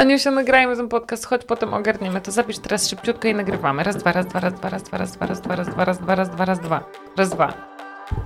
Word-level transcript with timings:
Aniusia, 0.00 0.30
nagrajmy 0.30 0.76
ten 0.76 0.88
podcast, 0.88 1.26
chodź 1.26 1.44
potem 1.44 1.74
ogarniemy 1.74 2.20
to. 2.20 2.30
Zapisz 2.30 2.58
teraz 2.58 2.88
szybciutko 2.88 3.28
i 3.28 3.34
nagrywamy. 3.34 3.82
Raz, 3.82 3.96
dwa, 3.96 4.12
raz, 4.12 4.26
dwa, 4.26 4.40
raz, 4.40 4.54
dwa, 4.54 4.68
raz, 4.70 4.82
dwa, 4.82 4.96
raz, 4.96 5.12
dwa, 5.12 5.26
raz, 5.26 5.40
dwa, 5.40 5.54
raz, 5.54 5.68
dwa, 5.68 5.84
raz, 5.84 5.98
dwa, 5.98 6.14
raz, 6.14 6.30
dwa, 6.30 6.44
raz, 6.44 6.60
dwa. 6.60 6.84
Raz, 7.16 7.30
dwa. 7.30 7.54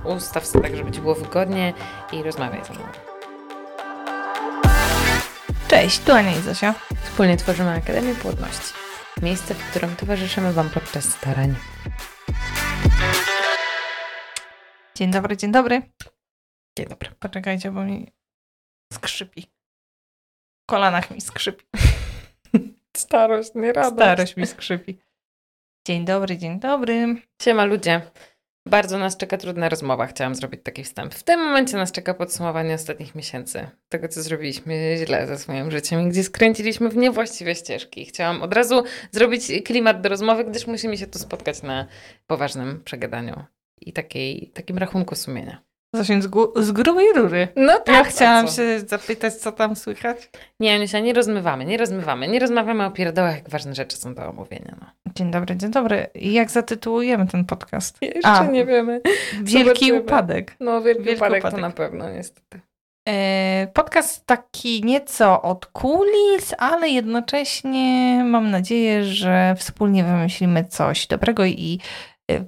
Ustaw 0.05 0.45
sobie 0.45 0.63
tak, 0.63 0.75
żeby 0.75 0.91
ci 0.91 1.01
było 1.01 1.15
wygodnie 1.15 1.73
i 2.11 2.23
rozmawiaj 2.23 2.65
ze 2.65 2.73
mną. 2.73 2.83
Cześć, 5.67 5.99
tu 5.99 6.11
Ania 6.11 6.31
i 6.31 6.41
Zosia. 6.41 6.75
Wspólnie 7.03 7.37
tworzymy 7.37 7.69
Akademię 7.69 8.15
Płodności. 8.15 8.73
Miejsce, 9.21 9.53
w 9.53 9.69
którym 9.69 9.95
towarzyszymy 9.95 10.53
Wam 10.53 10.69
podczas 10.69 11.03
starań. 11.03 11.55
Dzień 14.95 15.11
dobry, 15.11 15.37
dzień 15.37 15.51
dobry. 15.51 15.81
Dzień 16.77 16.87
dobry. 16.87 17.09
Poczekajcie, 17.19 17.71
bo 17.71 17.83
mi 17.83 18.11
skrzypi. 18.93 19.54
Kolanach 20.65 21.11
mi 21.11 21.21
skrzypi. 21.21 21.65
Starość, 22.97 23.51
nie 23.55 23.73
radość. 23.73 23.95
Starość 23.95 24.37
mi 24.37 24.47
skrzypi. 24.47 24.99
Dzień 25.87 26.05
dobry, 26.05 26.37
dzień 26.37 26.59
dobry. 26.59 27.15
Siema 27.41 27.65
ludzie. 27.65 28.01
Bardzo 28.67 28.97
nas 28.97 29.17
czeka 29.17 29.37
trudna 29.37 29.69
rozmowa. 29.69 30.07
Chciałam 30.07 30.35
zrobić 30.35 30.61
taki 30.63 30.83
wstęp. 30.83 31.13
W 31.13 31.23
tym 31.23 31.39
momencie 31.39 31.77
nas 31.77 31.91
czeka 31.91 32.13
podsumowanie 32.13 32.73
ostatnich 32.73 33.15
miesięcy. 33.15 33.69
Tego, 33.89 34.07
co 34.07 34.21
zrobiliśmy 34.21 34.97
źle 35.05 35.27
ze 35.27 35.37
swoim 35.37 35.71
życiem 35.71 36.01
i 36.01 36.09
gdzie 36.09 36.23
skręciliśmy 36.23 36.89
w 36.89 36.97
niewłaściwe 36.97 37.55
ścieżki. 37.55 38.05
Chciałam 38.05 38.41
od 38.41 38.53
razu 38.53 38.83
zrobić 39.11 39.51
klimat 39.65 40.01
do 40.01 40.09
rozmowy, 40.09 40.45
gdyż 40.45 40.67
musimy 40.67 40.97
się 40.97 41.07
tu 41.07 41.19
spotkać 41.19 41.61
na 41.61 41.87
poważnym 42.27 42.83
przegadaniu 42.83 43.43
i 43.81 43.93
takiej, 43.93 44.51
takim 44.53 44.77
rachunku 44.77 45.15
sumienia. 45.15 45.61
Zosia 45.95 46.21
z, 46.21 46.29
z 46.65 46.71
grubej 46.71 47.05
rury. 47.15 47.47
No 47.55 47.73
Ja 47.73 47.79
tak. 47.79 48.07
chciałam 48.07 48.45
a 48.45 48.47
co? 48.47 48.55
się 48.55 48.79
zapytać, 48.79 49.33
co 49.33 49.51
tam 49.51 49.75
słychać. 49.75 50.29
Nie, 50.59 50.75
Anusia, 50.75 50.99
nie 50.99 51.13
rozmywamy, 51.13 51.65
nie 51.65 51.77
rozmywamy. 51.77 52.27
Nie 52.27 52.39
rozmawiamy 52.39 52.85
o 52.85 52.91
pierdołach, 52.91 53.35
jak 53.35 53.49
ważne 53.49 53.75
rzeczy 53.75 53.97
są 53.97 54.13
do 54.13 54.29
omówienia. 54.29 54.75
No. 54.81 55.11
Dzień 55.15 55.31
dobry, 55.31 55.55
dzień 55.55 55.71
dobry. 55.71 56.07
I 56.15 56.33
Jak 56.33 56.51
zatytułujemy 56.51 57.27
ten 57.27 57.45
podcast? 57.45 57.97
Jeszcze 58.01 58.29
A. 58.29 58.45
nie 58.45 58.65
wiemy. 58.65 59.01
Wielki 59.43 59.63
Zobaczymy. 59.85 59.99
upadek. 59.99 60.55
No, 60.59 60.81
wielki, 60.81 61.03
Wielki 61.03 61.17
upadek, 61.21 61.41
to 61.41 61.47
upadek. 61.47 61.61
na 61.61 61.69
pewno, 61.71 62.09
niestety. 62.09 62.59
E, 63.09 63.67
Podcast 63.73 64.25
taki 64.25 64.83
nieco 64.83 65.41
od 65.41 65.65
kulis, 65.65 66.53
ale 66.57 66.89
jednocześnie 66.89 68.21
mam 68.23 68.51
nadzieję, 68.51 69.03
że 69.03 69.55
wspólnie 69.57 70.03
wymyślimy 70.03 70.65
coś 70.65 71.07
dobrego 71.07 71.45
i 71.45 71.79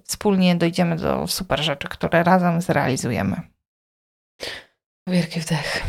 wspólnie 0.06 0.56
dojdziemy 0.56 0.96
do 0.96 1.28
super 1.28 1.64
rzeczy, 1.64 1.88
które 1.88 2.24
razem 2.24 2.62
zrealizujemy. 2.62 3.42
Wielki 5.08 5.40
wdech. 5.40 5.84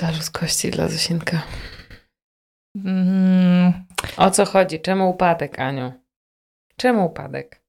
Dla 0.00 0.10
ludzkości, 0.10 0.70
dla 0.70 0.88
Zosinka. 0.88 1.42
Mm, 2.76 3.72
O 4.16 4.30
co 4.30 4.44
chodzi? 4.44 4.80
Czemu 4.80 5.10
upadek, 5.10 5.58
Aniu? 5.58 5.92
Czemu 6.76 7.06
upadek? 7.06 7.62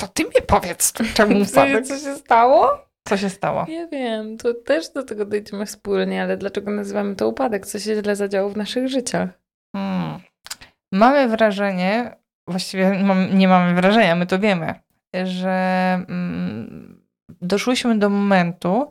to 0.00 0.08
ty 0.08 0.24
mi 0.24 0.30
powiedz, 0.46 0.92
czemu 1.14 1.42
upadek? 1.50 1.86
Co 1.86 1.98
się 1.98 2.16
stało? 2.16 2.84
Co 3.08 3.16
się 3.16 3.30
stało? 3.30 3.64
Nie 3.68 3.88
wiem, 3.92 4.38
to 4.38 4.54
też 4.54 4.88
do 4.88 5.02
tego 5.02 5.24
dojdziemy 5.24 5.66
wspólnie, 5.66 6.22
ale 6.22 6.36
dlaczego 6.36 6.70
nazywamy 6.70 7.16
to 7.16 7.28
upadek? 7.28 7.66
Co 7.66 7.78
się 7.78 8.02
źle 8.02 8.16
zadziało 8.16 8.48
w 8.50 8.56
naszych 8.56 8.88
życiach? 8.88 9.28
Mm. 9.76 10.20
Mamy 10.92 11.28
wrażenie, 11.28 12.16
właściwie 12.48 13.02
mam, 13.04 13.38
nie 13.38 13.48
mamy 13.48 13.74
wrażenia, 13.74 14.16
my 14.16 14.26
to 14.26 14.38
wiemy, 14.38 14.74
że 15.24 15.50
mm, 16.08 17.04
doszłyśmy 17.28 17.98
do 17.98 18.10
momentu, 18.10 18.90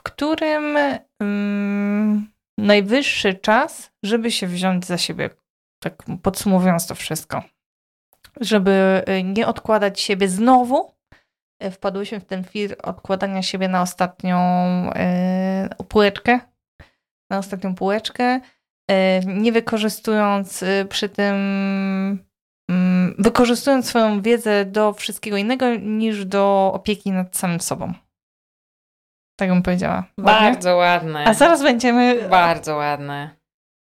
w 0.00 0.02
którym 0.02 0.76
mm, 1.20 2.30
najwyższy 2.58 3.34
czas, 3.34 3.92
żeby 4.02 4.30
się 4.30 4.46
wziąć 4.46 4.86
za 4.86 4.98
siebie, 4.98 5.30
tak 5.82 6.02
podsumowując 6.22 6.86
to 6.86 6.94
wszystko. 6.94 7.42
Żeby 8.40 9.04
y, 9.08 9.22
nie 9.22 9.46
odkładać 9.46 10.00
siebie 10.00 10.28
znowu, 10.28 10.94
y, 11.64 11.70
wpadłyśmy 11.70 12.20
w 12.20 12.24
ten 12.24 12.44
fir 12.44 12.76
odkładania 12.82 13.42
siebie 13.42 13.68
na 13.68 13.82
ostatnią 13.82 14.38
y, 15.80 15.84
półeczkę, 15.84 16.40
na 17.30 17.38
ostatnią 17.38 17.74
półeczkę, 17.74 18.40
nie 19.26 19.52
wykorzystując 19.52 20.64
przy 20.88 21.08
tym, 21.08 21.36
wykorzystując 23.18 23.86
swoją 23.86 24.22
wiedzę 24.22 24.64
do 24.64 24.92
wszystkiego 24.92 25.36
innego 25.36 25.74
niż 25.76 26.24
do 26.24 26.70
opieki 26.74 27.10
nad 27.10 27.36
samym 27.36 27.60
sobą. 27.60 27.92
Tak 29.36 29.48
bym 29.48 29.62
powiedziała. 29.62 30.04
Ładnie? 30.18 30.50
Bardzo 30.50 30.76
ładne. 30.76 31.24
A 31.24 31.34
zaraz 31.34 31.62
będziemy. 31.62 32.28
Bardzo 32.28 32.76
ładne. 32.76 33.30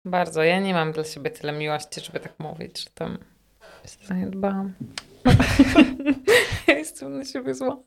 Bardzo. 0.05 0.43
Ja 0.43 0.59
nie 0.59 0.73
mam 0.73 0.91
dla 0.91 1.03
siebie 1.03 1.29
tyle 1.29 1.53
miłości, 1.53 2.01
żeby 2.01 2.19
tak 2.19 2.39
mówić, 2.39 2.83
że 2.83 2.89
tam 2.93 3.17
się 3.85 4.07
zaniedbałam. 4.07 4.73
ja 6.67 6.77
jestem 6.77 7.17
na 7.17 7.25
siebie 7.25 7.53
zła. 7.53 7.77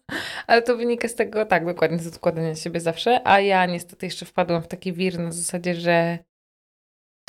Ale 0.47 0.63
to 0.63 0.77
wynika 0.77 1.09
z 1.09 1.15
tego, 1.15 1.47
tak, 1.47 1.67
dokładnie 1.67 1.99
z 1.99 2.07
odkładania 2.07 2.55
siebie 2.55 2.81
zawsze, 2.81 3.21
a 3.25 3.41
ja 3.41 3.67
niestety 3.67 4.07
jeszcze 4.07 4.27
wpadłam 4.27 4.63
w 4.63 4.69
taki 4.69 4.93
wir 4.93 5.19
na 5.19 5.33
zasadzie, 5.33 5.75
że 5.75 6.19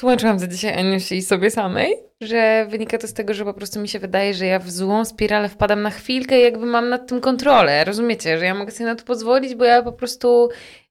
tłumaczyłam 0.01 0.39
za 0.39 0.47
dzisiaj 0.47 0.73
Aniusi 0.73 1.15
i 1.15 1.21
sobie 1.21 1.51
samej, 1.51 1.95
że 2.21 2.65
wynika 2.69 2.97
to 2.97 3.07
z 3.07 3.13
tego, 3.13 3.33
że 3.33 3.45
po 3.45 3.53
prostu 3.53 3.79
mi 3.79 3.87
się 3.87 3.99
wydaje, 3.99 4.33
że 4.33 4.45
ja 4.45 4.59
w 4.59 4.71
złą 4.71 5.05
spiralę 5.05 5.49
wpadam 5.49 5.81
na 5.81 5.89
chwilkę 5.89 6.39
i 6.39 6.43
jakby 6.43 6.65
mam 6.65 6.89
nad 6.89 7.07
tym 7.07 7.21
kontrolę. 7.21 7.83
Rozumiecie, 7.83 8.37
że 8.37 8.45
ja 8.45 8.55
mogę 8.55 8.71
sobie 8.71 8.85
na 8.85 8.95
to 8.95 9.03
pozwolić, 9.03 9.55
bo 9.55 9.65
ja 9.65 9.83
po 9.83 9.91
prostu 9.91 10.49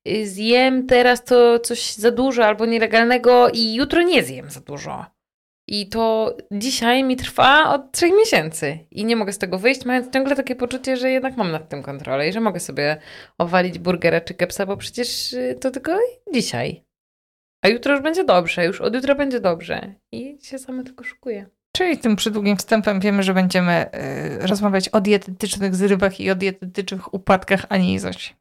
y, 0.08 0.26
zjem 0.26 0.86
teraz 0.86 1.24
to 1.24 1.58
coś 1.58 1.94
za 1.94 2.10
dużo 2.10 2.44
albo 2.44 2.66
nielegalnego 2.66 3.48
i 3.48 3.74
jutro 3.74 4.02
nie 4.02 4.22
zjem 4.22 4.50
za 4.50 4.60
dużo. 4.60 5.06
I 5.68 5.88
to 5.88 6.36
dzisiaj 6.52 7.04
mi 7.04 7.16
trwa 7.16 7.74
od 7.74 7.92
trzech 7.92 8.12
miesięcy 8.18 8.78
i 8.90 9.04
nie 9.04 9.16
mogę 9.16 9.32
z 9.32 9.38
tego 9.38 9.58
wyjść, 9.58 9.84
mając 9.84 10.12
ciągle 10.12 10.36
takie 10.36 10.56
poczucie, 10.56 10.96
że 10.96 11.10
jednak 11.10 11.36
mam 11.36 11.52
nad 11.52 11.68
tym 11.68 11.82
kontrolę 11.82 12.28
i 12.28 12.32
że 12.32 12.40
mogę 12.40 12.60
sobie 12.60 12.96
owalić 13.38 13.78
burgera 13.78 14.20
czy 14.20 14.34
kepsa, 14.34 14.66
bo 14.66 14.76
przecież 14.76 15.32
y, 15.32 15.58
to 15.60 15.70
tylko 15.70 15.92
dzisiaj. 16.34 16.89
A 17.62 17.68
jutro 17.68 17.92
już 17.92 18.02
będzie 18.02 18.24
dobrze, 18.24 18.64
już 18.64 18.80
od 18.80 18.94
jutra 18.94 19.14
będzie 19.14 19.40
dobrze. 19.40 19.94
I 20.12 20.38
się 20.42 20.58
same 20.58 20.84
tylko 20.84 21.04
szukuję. 21.04 21.46
Czyli 21.72 21.98
tym 21.98 22.16
przydługim 22.16 22.56
wstępem 22.56 23.00
wiemy, 23.00 23.22
że 23.22 23.34
będziemy 23.34 23.86
y, 24.42 24.46
rozmawiać 24.46 24.88
o 24.88 25.00
dietetycznych 25.00 25.74
zrywach 25.74 26.20
i 26.20 26.30
o 26.30 26.34
dietetycznych 26.34 27.14
upadkach 27.14 27.66
Ani 27.68 27.94
i 27.94 27.98
Zosi. 27.98 28.34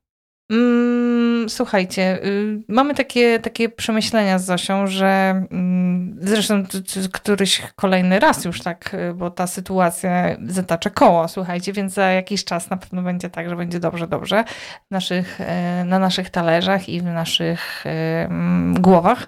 Mm, 0.52 1.50
słuchajcie, 1.50 2.26
y, 2.26 2.62
mamy 2.68 2.96
takie, 2.96 3.40
takie 3.40 3.70
przemyślenia 3.70 4.40
z 4.40 4.46
Zosią, 4.46 4.88
że 4.88 5.08
mm, 5.52 6.18
zresztą 6.22 6.64
któryś 7.12 7.62
kolejny 7.76 8.20
raz 8.20 8.46
już 8.46 8.62
tak, 8.62 8.94
y, 8.94 9.14
bo 9.14 9.32
ta 9.32 9.48
sytuacja 9.48 10.38
zatacza 10.46 10.90
koło, 10.90 11.28
słuchajcie, 11.28 11.74
więc 11.74 11.94
za 11.94 12.10
jakiś 12.10 12.44
czas 12.44 12.70
na 12.70 12.78
pewno 12.78 13.02
będzie 13.02 13.30
tak, 13.30 13.50
że 13.50 13.56
będzie 13.56 13.80
dobrze, 13.80 14.08
dobrze 14.08 14.44
y, 14.92 15.86
na 15.86 16.00
naszych 16.00 16.30
talerzach 16.30 16.90
i 16.90 17.02
w 17.02 17.04
naszych 17.04 17.84
mm, 17.86 18.81
głowach, 18.81 19.28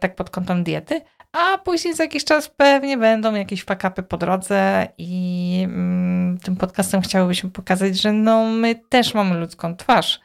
tak 0.00 0.14
pod 0.14 0.30
kątem 0.30 0.64
diety. 0.64 1.00
A 1.32 1.58
później 1.58 1.94
za 1.94 2.04
jakiś 2.04 2.24
czas 2.24 2.48
pewnie 2.48 2.98
będą 2.98 3.34
jakieś 3.34 3.64
fakapy 3.64 4.02
po 4.02 4.16
drodze 4.16 4.88
i 4.98 5.62
mm, 5.64 6.38
tym 6.38 6.56
podcastem 6.56 7.00
chciałybyśmy 7.00 7.50
pokazać, 7.50 8.00
że 8.00 8.12
no 8.12 8.44
my 8.44 8.74
też 8.74 9.14
mamy 9.14 9.38
ludzką 9.38 9.76
twarz 9.76 10.20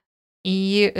i 0.47 0.91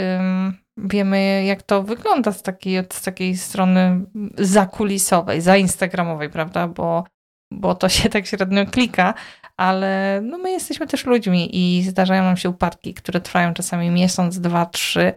wiemy 0.76 1.44
jak 1.44 1.62
to 1.62 1.82
wygląda 1.82 2.32
z 2.32 2.42
takiej, 2.42 2.82
z 2.92 3.02
takiej 3.02 3.36
strony 3.36 4.06
zakulisowej, 4.38 5.40
zainstagramowej, 5.40 6.30
prawda, 6.30 6.68
bo, 6.68 7.04
bo 7.52 7.74
to 7.74 7.88
się 7.88 8.08
tak 8.08 8.26
średnio 8.26 8.66
klika, 8.66 9.14
ale 9.56 10.20
no 10.22 10.38
my 10.38 10.50
jesteśmy 10.50 10.86
też 10.86 11.06
ludźmi 11.06 11.48
i 11.52 11.82
zdarzają 11.82 12.22
nam 12.22 12.36
się 12.36 12.50
upadki, 12.50 12.94
które 12.94 13.20
trwają 13.20 13.54
czasami 13.54 13.90
miesiąc, 13.90 14.40
dwa, 14.40 14.66
trzy, 14.66 15.12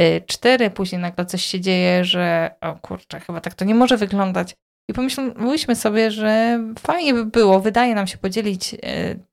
y, 0.00 0.22
cztery, 0.26 0.70
później 0.70 1.00
nagle 1.00 1.26
coś 1.26 1.44
się 1.44 1.60
dzieje, 1.60 2.04
że 2.04 2.50
o 2.60 2.74
kurczę, 2.74 3.20
chyba 3.20 3.40
tak 3.40 3.54
to 3.54 3.64
nie 3.64 3.74
może 3.74 3.96
wyglądać. 3.96 4.54
I 4.88 4.94
pomyślałyśmy 4.94 5.76
sobie, 5.76 6.10
że 6.10 6.60
fajnie 6.78 7.14
by 7.14 7.26
było, 7.26 7.60
wydaje 7.60 7.94
nam 7.94 8.06
się 8.06 8.18
podzielić 8.18 8.74
y, 8.74 8.78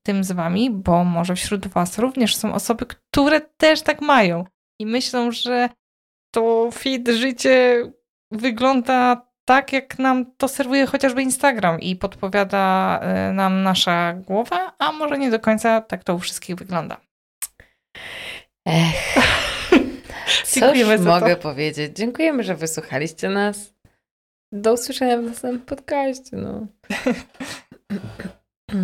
tym 0.02 0.24
z 0.24 0.32
wami, 0.32 0.70
bo 0.70 1.04
może 1.04 1.34
wśród 1.34 1.66
was 1.66 1.98
również 1.98 2.36
są 2.36 2.54
osoby, 2.54 2.86
które 2.86 3.40
też 3.40 3.82
tak 3.82 4.00
mają 4.00 4.44
i 4.80 4.86
myślą, 4.86 5.32
że 5.32 5.68
to 6.34 6.70
fit 6.72 7.08
życie 7.08 7.84
wygląda 8.30 9.26
tak, 9.44 9.72
jak 9.72 9.98
nam 9.98 10.32
to 10.36 10.48
serwuje 10.48 10.86
chociażby 10.86 11.22
Instagram 11.22 11.80
i 11.80 11.96
podpowiada 11.96 13.00
y, 13.30 13.32
nam 13.32 13.62
nasza 13.62 14.12
głowa, 14.12 14.72
a 14.78 14.92
może 14.92 15.18
nie 15.18 15.30
do 15.30 15.40
końca 15.40 15.80
tak 15.80 16.04
to 16.04 16.14
u 16.14 16.18
wszystkich 16.18 16.56
wygląda. 16.56 17.00
Ech. 18.68 19.14
Cóż 20.44 21.00
mogę 21.04 21.36
powiedzieć? 21.36 21.96
Dziękujemy, 21.96 22.42
że 22.42 22.54
wysłuchaliście 22.54 23.28
nas. 23.28 23.79
Do 24.52 24.72
usłyszenia 24.72 25.18
w 25.18 25.22
następnym 25.22 25.66
podcaście. 25.66 26.36
No. 26.36 26.66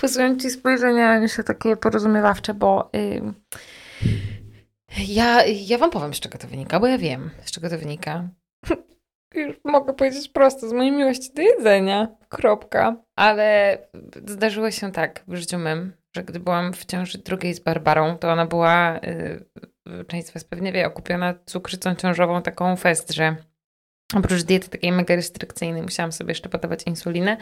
Posyłam 0.00 0.38
ci 0.38 0.50
spojrzenia 0.50 1.18
jeszcze 1.18 1.44
takie 1.44 1.76
porozumiewawcze, 1.76 2.54
bo 2.54 2.90
y, 2.96 3.22
ja, 5.08 5.44
ja 5.44 5.78
wam 5.78 5.90
powiem, 5.90 6.14
z 6.14 6.20
czego 6.20 6.38
to 6.38 6.48
wynika, 6.48 6.80
bo 6.80 6.86
ja 6.86 6.98
wiem, 6.98 7.30
z 7.44 7.50
czego 7.50 7.70
to 7.70 7.78
wynika. 7.78 8.28
już 9.34 9.56
mogę 9.64 9.94
powiedzieć 9.94 10.28
prosto, 10.28 10.68
z 10.68 10.72
mojej 10.72 10.92
miłości 10.92 11.34
do 11.34 11.42
jedzenia. 11.42 12.08
Kropka. 12.28 12.96
Ale 13.16 13.78
zdarzyło 14.26 14.70
się 14.70 14.92
tak 14.92 15.24
w 15.28 15.36
życiu 15.36 15.58
mym, 15.58 15.92
że 16.16 16.24
gdy 16.24 16.40
byłam 16.40 16.72
w 16.72 16.84
ciąży 16.84 17.18
drugiej 17.18 17.54
z 17.54 17.60
Barbarą, 17.60 18.18
to 18.18 18.32
ona 18.32 18.46
była, 18.46 19.00
yy, 19.86 20.04
część 20.04 20.26
z 20.26 20.30
Was 20.30 20.44
pewnie 20.44 20.72
wie, 20.72 20.86
okupiona 20.86 21.34
cukrzycą 21.46 21.94
ciążową 21.94 22.42
taką 22.42 22.76
fest, 22.76 23.12
że 23.12 23.36
Oprócz 24.14 24.42
diety 24.42 24.68
takiej 24.68 24.92
mega 24.92 25.16
restrykcyjnej 25.16 25.82
musiałam 25.82 26.12
sobie 26.12 26.30
jeszcze 26.30 26.48
podawać 26.48 26.82
insulinę 26.86 27.36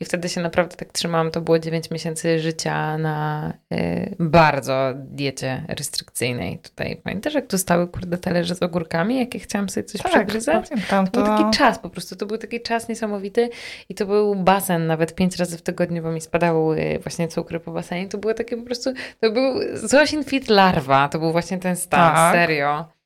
i 0.00 0.04
wtedy 0.04 0.28
się 0.28 0.40
naprawdę 0.40 0.76
tak 0.76 0.92
trzymałam. 0.92 1.30
To 1.30 1.40
było 1.40 1.58
9 1.58 1.90
miesięcy 1.90 2.38
życia 2.38 2.98
na 2.98 3.52
y, 3.72 4.16
bardzo 4.18 4.92
diecie 4.96 5.64
restrykcyjnej. 5.68 6.58
Tutaj 6.58 7.00
pamiętasz, 7.04 7.34
jak 7.34 7.46
tu 7.46 7.58
stały 7.58 7.88
kurde 7.88 8.18
talerze 8.18 8.54
z 8.54 8.62
ogórkami, 8.62 9.18
jakie 9.18 9.38
chciałam 9.38 9.68
sobie 9.68 9.84
coś 9.84 10.02
tak, 10.02 10.12
przegryzać? 10.12 10.68
Pamiętam, 10.68 11.06
to... 11.06 11.22
Był 11.22 11.36
taki 11.36 11.58
czas 11.58 11.78
po 11.78 11.90
prostu, 11.90 12.16
to 12.16 12.26
był 12.26 12.38
taki 12.38 12.60
czas 12.60 12.88
niesamowity 12.88 13.50
i 13.88 13.94
to 13.94 14.06
był 14.06 14.34
basen 14.34 14.86
nawet 14.86 15.14
pięć 15.14 15.36
razy 15.36 15.58
w 15.58 15.62
tygodniu, 15.62 16.02
bo 16.02 16.12
mi 16.12 16.20
spadały 16.20 16.98
właśnie 17.02 17.28
cukry 17.28 17.60
po 17.60 17.72
basenie. 17.72 18.08
To 18.08 18.18
było 18.18 18.34
takie 18.34 18.56
po 18.56 18.62
prostu, 18.62 18.92
to 19.20 19.30
był 19.30 19.54
Zosin 19.74 20.24
Fit 20.24 20.48
Larva, 20.48 21.08
to 21.08 21.18
był 21.18 21.32
właśnie 21.32 21.58
ten 21.58 21.76
stan, 21.76 22.14
tak. 22.14 22.34
serio. 22.34 22.99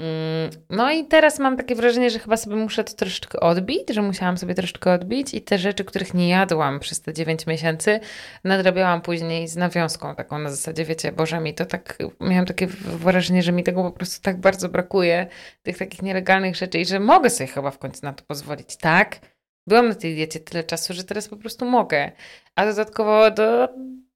Mm, 0.00 0.50
no 0.70 0.92
i 0.92 1.04
teraz 1.04 1.38
mam 1.38 1.56
takie 1.56 1.74
wrażenie, 1.74 2.10
że 2.10 2.18
chyba 2.18 2.36
sobie 2.36 2.56
muszę 2.56 2.84
to 2.84 2.92
troszeczkę 2.92 3.40
odbić, 3.40 3.90
że 3.90 4.02
musiałam 4.02 4.38
sobie 4.38 4.54
troszeczkę 4.54 4.92
odbić 4.92 5.34
i 5.34 5.42
te 5.42 5.58
rzeczy, 5.58 5.84
których 5.84 6.14
nie 6.14 6.28
jadłam 6.28 6.80
przez 6.80 7.00
te 7.00 7.14
9 7.14 7.46
miesięcy, 7.46 8.00
nadrabiałam 8.44 9.00
później 9.00 9.48
z 9.48 9.56
nawiązką 9.56 10.14
taką 10.14 10.38
na 10.38 10.50
zasadzie, 10.50 10.84
wiecie, 10.84 11.12
Boże, 11.12 11.40
mi 11.40 11.54
to 11.54 11.66
tak, 11.66 11.98
miałam 12.20 12.46
takie 12.46 12.66
wrażenie, 12.82 13.42
że 13.42 13.52
mi 13.52 13.64
tego 13.64 13.82
po 13.82 13.92
prostu 13.92 14.22
tak 14.22 14.40
bardzo 14.40 14.68
brakuje, 14.68 15.26
tych 15.62 15.78
takich 15.78 16.02
nielegalnych 16.02 16.56
rzeczy 16.56 16.78
i 16.78 16.86
że 16.86 17.00
mogę 17.00 17.30
sobie 17.30 17.48
chyba 17.48 17.70
w 17.70 17.78
końcu 17.78 18.06
na 18.06 18.12
to 18.12 18.24
pozwolić, 18.24 18.76
tak? 18.76 19.18
Byłam 19.66 19.88
na 19.88 19.94
tej 19.94 20.14
diecie 20.14 20.40
tyle 20.40 20.64
czasu, 20.64 20.94
że 20.94 21.04
teraz 21.04 21.28
po 21.28 21.36
prostu 21.36 21.64
mogę. 21.64 22.12
A 22.56 22.66
dodatkowo 22.66 23.30
do, 23.30 23.68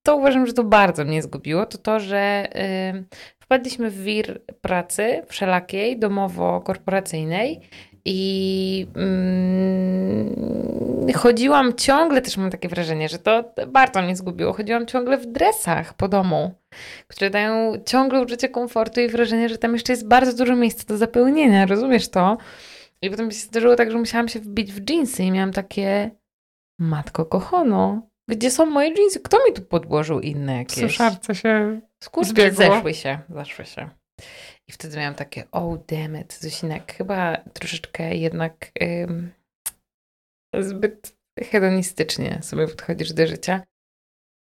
to 0.03 0.17
uważam, 0.17 0.47
że 0.47 0.53
to 0.53 0.65
bardzo 0.65 1.05
mnie 1.05 1.23
zgubiło, 1.23 1.67
to 1.67 1.79
to, 1.79 2.01
że 2.01 2.49
wpadliśmy 3.53 3.91
w 3.91 4.03
wir 4.03 4.41
pracy 4.61 5.23
wszelakiej, 5.29 5.99
domowo-korporacyjnej 5.99 7.61
i 8.05 8.87
mm, 8.97 10.33
chodziłam 11.15 11.75
ciągle, 11.75 12.23
też 12.23 12.37
mam 12.37 12.51
takie 12.51 12.69
wrażenie, 12.69 13.09
że 13.09 13.19
to 13.19 13.55
bardzo 13.69 14.03
mnie 14.03 14.17
zgubiło, 14.17 14.53
chodziłam 14.53 14.87
ciągle 14.87 15.19
w 15.19 15.27
dresach 15.27 15.95
po 15.95 16.09
domu, 16.09 16.55
które 17.09 17.31
dają 17.31 17.73
ciągle 17.87 18.23
uczucie 18.23 18.49
komfortu 18.49 19.01
i 19.01 19.09
wrażenie, 19.09 19.49
że 19.49 19.59
tam 19.59 19.73
jeszcze 19.73 19.93
jest 19.93 20.09
bardzo 20.09 20.37
dużo 20.37 20.57
miejsca 20.57 20.85
do 20.89 20.97
zapełnienia, 20.97 21.67
rozumiesz 21.67 22.09
to? 22.09 22.37
I 23.03 23.11
potem 23.11 23.27
mi 23.27 23.33
się 23.33 23.39
zdarzyło 23.39 23.77
tak, 23.77 23.91
że 23.91 23.99
musiałam 23.99 24.29
się 24.29 24.41
wbić 24.41 24.73
w 24.73 24.81
dżinsy 24.81 25.23
i 25.23 25.31
miałam 25.31 25.53
takie 25.53 26.11
matko 26.79 27.27
kochono, 27.27 28.12
gdzie 28.29 28.51
są 28.51 28.67
moje 28.67 28.95
dżinsy? 28.95 29.21
Kto 29.21 29.39
mi 29.49 29.55
tu 29.55 29.63
podłożył 29.63 30.21
inne 30.21 30.57
jakieś? 30.57 30.79
Suszarce 30.79 31.35
się 31.35 31.81
Skurcze 32.05 32.53
zeszły 32.53 32.95
się, 32.95 33.19
zeszły 33.29 33.65
się. 33.65 33.91
I 34.69 34.73
wtedy 34.73 34.97
miałam 34.97 35.15
takie, 35.15 35.45
oh 35.53 35.79
damn 35.89 36.21
it, 36.21 36.39
Zosinek, 36.41 36.93
chyba 36.93 37.37
troszeczkę 37.37 38.17
jednak 38.17 38.73
ym, 38.83 39.33
zbyt 40.61 41.17
hedonistycznie 41.41 42.39
sobie 42.43 42.69
podchodzisz 42.69 43.13
do 43.13 43.27
życia. 43.27 43.63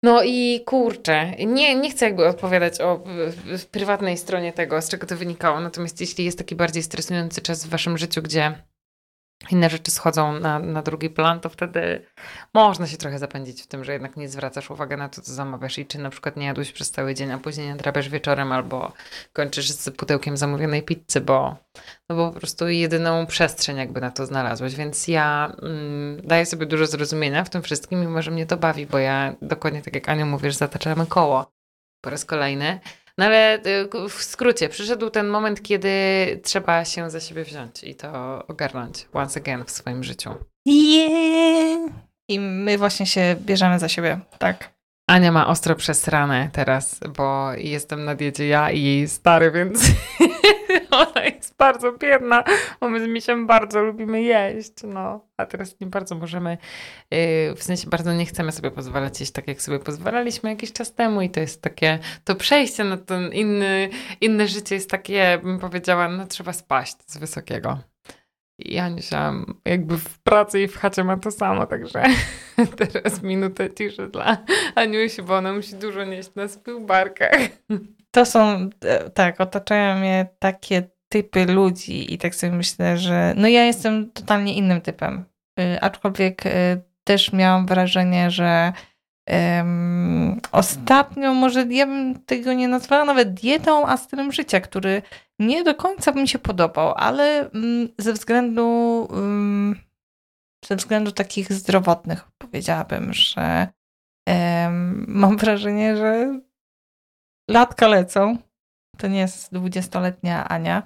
No 0.03 0.23
i 0.23 0.63
kurczę, 0.65 1.31
nie, 1.31 1.75
nie 1.75 1.89
chcę 1.89 2.05
jakby 2.05 2.27
odpowiadać 2.27 2.81
o 2.81 2.97
w, 2.97 3.59
w 3.61 3.65
prywatnej 3.65 4.17
stronie 4.17 4.53
tego, 4.53 4.81
z 4.81 4.89
czego 4.89 5.07
to 5.07 5.17
wynikało, 5.17 5.59
natomiast 5.59 6.01
jeśli 6.01 6.25
jest 6.25 6.37
taki 6.37 6.55
bardziej 6.55 6.83
stresujący 6.83 7.41
czas 7.41 7.65
w 7.65 7.69
waszym 7.69 7.97
życiu, 7.97 8.21
gdzie 8.21 8.63
inne 9.51 9.69
rzeczy 9.69 9.91
schodzą 9.91 10.39
na, 10.39 10.59
na 10.59 10.81
drugi 10.81 11.09
plan, 11.09 11.39
to 11.39 11.49
wtedy 11.49 12.05
można 12.53 12.87
się 12.87 12.97
trochę 12.97 13.19
zapędzić 13.19 13.63
w 13.63 13.67
tym, 13.67 13.83
że 13.83 13.93
jednak 13.93 14.17
nie 14.17 14.29
zwracasz 14.29 14.71
uwagi 14.71 14.97
na 14.97 15.09
to, 15.09 15.21
co 15.21 15.33
zamawiasz 15.33 15.77
i 15.77 15.85
czy 15.85 15.99
na 15.99 16.09
przykład 16.09 16.37
nie 16.37 16.45
jadłeś 16.45 16.71
przez 16.71 16.91
cały 16.91 17.13
dzień, 17.13 17.31
a 17.31 17.37
później 17.37 17.69
nadrabiasz 17.69 18.09
wieczorem 18.09 18.51
albo 18.51 18.93
kończysz 19.33 19.71
z 19.71 19.89
pudełkiem 19.89 20.37
zamówionej 20.37 20.83
pizzy, 20.83 21.21
bo, 21.21 21.55
no 22.09 22.15
bo 22.15 22.31
po 22.31 22.39
prostu 22.39 22.67
jedyną 22.67 23.25
przestrzeń 23.25 23.77
jakby 23.77 24.01
na 24.01 24.11
to 24.11 24.25
znalazłeś, 24.25 24.75
więc 24.75 25.07
ja 25.07 25.55
mm, 25.61 26.21
daję 26.27 26.45
sobie 26.45 26.65
dużo 26.65 26.85
zrozumienia 26.85 27.43
w 27.43 27.49
tym 27.49 27.61
wszystkim, 27.61 28.01
mimo 28.01 28.21
że 28.21 28.31
mnie 28.31 28.45
to 28.45 28.57
bawi, 28.57 28.85
bo 28.85 28.97
ja 28.97 29.35
dokładnie 29.41 29.81
tak 29.81 29.95
jak 29.95 30.09
Aniu 30.09 30.25
mówisz, 30.25 30.55
zataczamy 30.55 31.05
koło 31.05 31.51
po 32.01 32.09
raz 32.09 32.25
kolejny. 32.25 32.79
No 33.17 33.25
ale 33.25 33.59
y, 33.65 34.09
w 34.09 34.23
skrócie, 34.23 34.69
przyszedł 34.69 35.09
ten 35.09 35.27
moment, 35.27 35.63
kiedy 35.63 35.89
trzeba 36.43 36.85
się 36.85 37.09
za 37.09 37.19
siebie 37.19 37.43
wziąć 37.43 37.83
i 37.83 37.95
to 37.95 38.43
ogarnąć 38.47 39.07
once 39.13 39.39
again 39.39 39.65
w 39.65 39.71
swoim 39.71 40.03
życiu. 40.03 40.29
Yeah! 40.65 41.91
I 42.29 42.39
my 42.39 42.77
właśnie 42.77 43.05
się 43.05 43.35
bierzemy 43.39 43.79
za 43.79 43.89
siebie, 43.89 44.19
tak. 44.37 44.75
Ania 45.09 45.31
ma 45.31 45.47
ostro 45.47 45.75
przesrane 45.75 46.49
teraz, 46.53 46.99
bo 47.17 47.53
jestem 47.53 48.05
na 48.05 48.15
diecie 48.15 48.47
ja 48.47 48.71
i 48.71 48.83
jej 48.83 49.07
stary, 49.07 49.51
więc 49.51 49.79
ona 50.91 51.21
bardzo 51.57 51.91
biedna, 51.91 52.43
bo 52.79 52.89
my 52.89 52.99
z 52.99 53.07
Misiem 53.07 53.47
bardzo 53.47 53.83
lubimy 53.83 54.21
jeść, 54.21 54.73
no. 54.83 55.27
A 55.37 55.45
teraz 55.45 55.79
nie 55.79 55.87
bardzo 55.87 56.15
możemy, 56.15 56.57
yy, 57.11 57.55
w 57.55 57.63
sensie 57.63 57.89
bardzo 57.89 58.13
nie 58.13 58.25
chcemy 58.25 58.51
sobie 58.51 58.71
pozwalać 58.71 59.19
jeść 59.19 59.31
tak, 59.31 59.47
jak 59.47 59.61
sobie 59.61 59.79
pozwalaliśmy 59.79 60.49
jakiś 60.49 60.73
czas 60.73 60.93
temu 60.93 61.21
i 61.21 61.29
to 61.29 61.39
jest 61.39 61.61
takie, 61.61 61.99
to 62.23 62.35
przejście 62.35 62.83
na 62.83 62.97
ten 62.97 63.33
inny, 63.33 63.89
inne 64.21 64.47
życie 64.47 64.75
jest 64.75 64.89
takie, 64.89 65.39
bym 65.43 65.59
powiedziała, 65.59 66.07
no 66.09 66.27
trzeba 66.27 66.53
spaść 66.53 66.95
z 67.05 67.17
wysokiego. 67.17 67.79
I 68.59 68.77
Anisia 68.77 69.33
jakby 69.65 69.97
w 69.97 70.19
pracy 70.19 70.61
i 70.61 70.67
w 70.67 70.77
chacie 70.77 71.03
ma 71.03 71.17
to 71.17 71.31
samo, 71.31 71.65
także 71.65 72.03
teraz 72.77 73.23
minutę 73.23 73.73
ciszy 73.73 74.07
dla 74.07 74.37
Aniusi, 74.75 75.21
bo 75.21 75.35
ona 75.35 75.53
musi 75.53 75.75
dużo 75.75 76.03
nieść 76.03 76.35
na 76.35 76.47
swoich 76.47 76.85
barkach. 76.85 77.37
To 78.11 78.25
są, 78.25 78.69
e, 78.85 79.09
tak, 79.09 79.41
otaczają 79.41 79.99
mnie 79.99 80.27
takie 80.39 80.89
typy 81.09 81.45
ludzi 81.45 82.13
i 82.13 82.17
tak 82.17 82.35
sobie 82.35 82.53
myślę, 82.53 82.97
że 82.97 83.33
no 83.37 83.47
ja 83.47 83.65
jestem 83.65 84.11
totalnie 84.11 84.53
innym 84.53 84.81
typem. 84.81 85.25
Y, 85.59 85.81
aczkolwiek 85.81 86.45
y, 86.45 86.49
też 87.03 87.33
miałam 87.33 87.65
wrażenie, 87.65 88.31
że 88.31 88.73
um, 89.29 90.41
ostatnio 90.51 91.33
może 91.33 91.65
ja 91.69 91.85
bym 91.85 92.19
tego 92.19 92.53
nie 92.53 92.67
nazwała 92.67 93.05
nawet 93.05 93.33
dietą, 93.33 93.87
a 93.87 93.97
stylem 93.97 94.31
życia, 94.31 94.61
który 94.61 95.01
nie 95.39 95.63
do 95.63 95.75
końca 95.75 96.11
mi 96.11 96.27
się 96.27 96.39
podobał, 96.39 96.93
ale 96.97 97.49
um, 97.53 97.89
ze 97.97 98.13
względu 98.13 98.67
um, 99.11 99.75
ze 100.65 100.75
względu 100.75 101.11
takich 101.11 101.53
zdrowotnych 101.53 102.27
powiedziałabym, 102.37 103.13
że 103.13 103.67
mam 105.07 105.37
wrażenie, 105.37 105.97
że 105.97 106.39
latka 107.49 107.87
lecą. 107.87 108.37
To 108.97 109.07
nie 109.07 109.19
jest 109.19 109.53
dwudziestoletnia 109.53 110.47
Ania. 110.47 110.83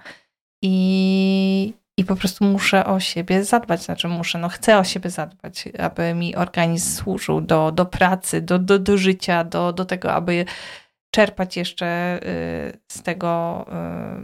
I, 0.64 1.74
I 1.98 2.06
po 2.06 2.16
prostu 2.16 2.46
muszę 2.46 2.86
o 2.86 3.00
siebie 3.00 3.44
zadbać. 3.44 3.82
Znaczy 3.82 4.08
muszę, 4.08 4.40
no 4.40 4.50
chcę 4.50 4.78
o 4.78 4.84
siebie 4.84 5.10
zadbać, 5.10 5.70
aby 5.80 6.14
mi 6.14 6.36
organizm 6.36 6.98
służył 6.98 7.42
do, 7.42 7.72
do 7.72 7.86
pracy, 7.86 8.42
do, 8.42 8.60
do, 8.60 8.80
do 8.80 8.98
życia, 8.98 9.44
do, 9.44 9.74
do 9.74 9.86
tego, 9.86 10.14
aby 10.14 10.46
czerpać 11.12 11.58
jeszcze 11.58 12.20
y, 12.24 12.80
z 12.92 13.04
tego 13.04 13.66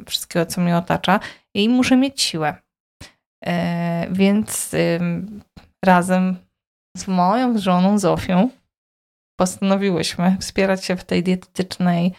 y, 0.02 0.06
wszystkiego, 0.06 0.46
co 0.46 0.62
mnie 0.62 0.78
otacza. 0.78 1.20
I 1.54 1.70
muszę 1.70 1.98
mieć 1.98 2.22
siłę. 2.22 2.56
Y, 3.46 3.52
więc 4.12 4.76
razem 5.86 6.38
z 6.98 7.08
moją 7.08 7.58
żoną 7.58 8.00
Zofią 8.00 8.50
postanowiłyśmy 9.40 10.38
wspierać 10.40 10.86
się 10.86 10.96
w 10.96 11.04
tej 11.04 11.24
dietetycznej 11.24 12.14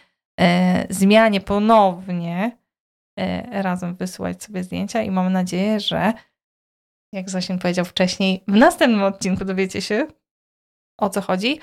zmianie 0.90 1.40
ponownie, 1.40 2.58
e, 3.18 3.62
razem 3.62 3.94
wysyłać 3.94 4.42
sobie 4.42 4.64
zdjęcia 4.64 5.02
i 5.02 5.10
mam 5.10 5.32
nadzieję, 5.32 5.80
że 5.80 6.12
jak 7.12 7.30
Zosin 7.30 7.58
powiedział 7.58 7.84
wcześniej, 7.84 8.44
w 8.48 8.56
następnym 8.56 9.02
odcinku 9.02 9.44
dowiecie 9.44 9.82
się, 9.82 10.06
o 11.00 11.10
co 11.10 11.20
chodzi. 11.20 11.60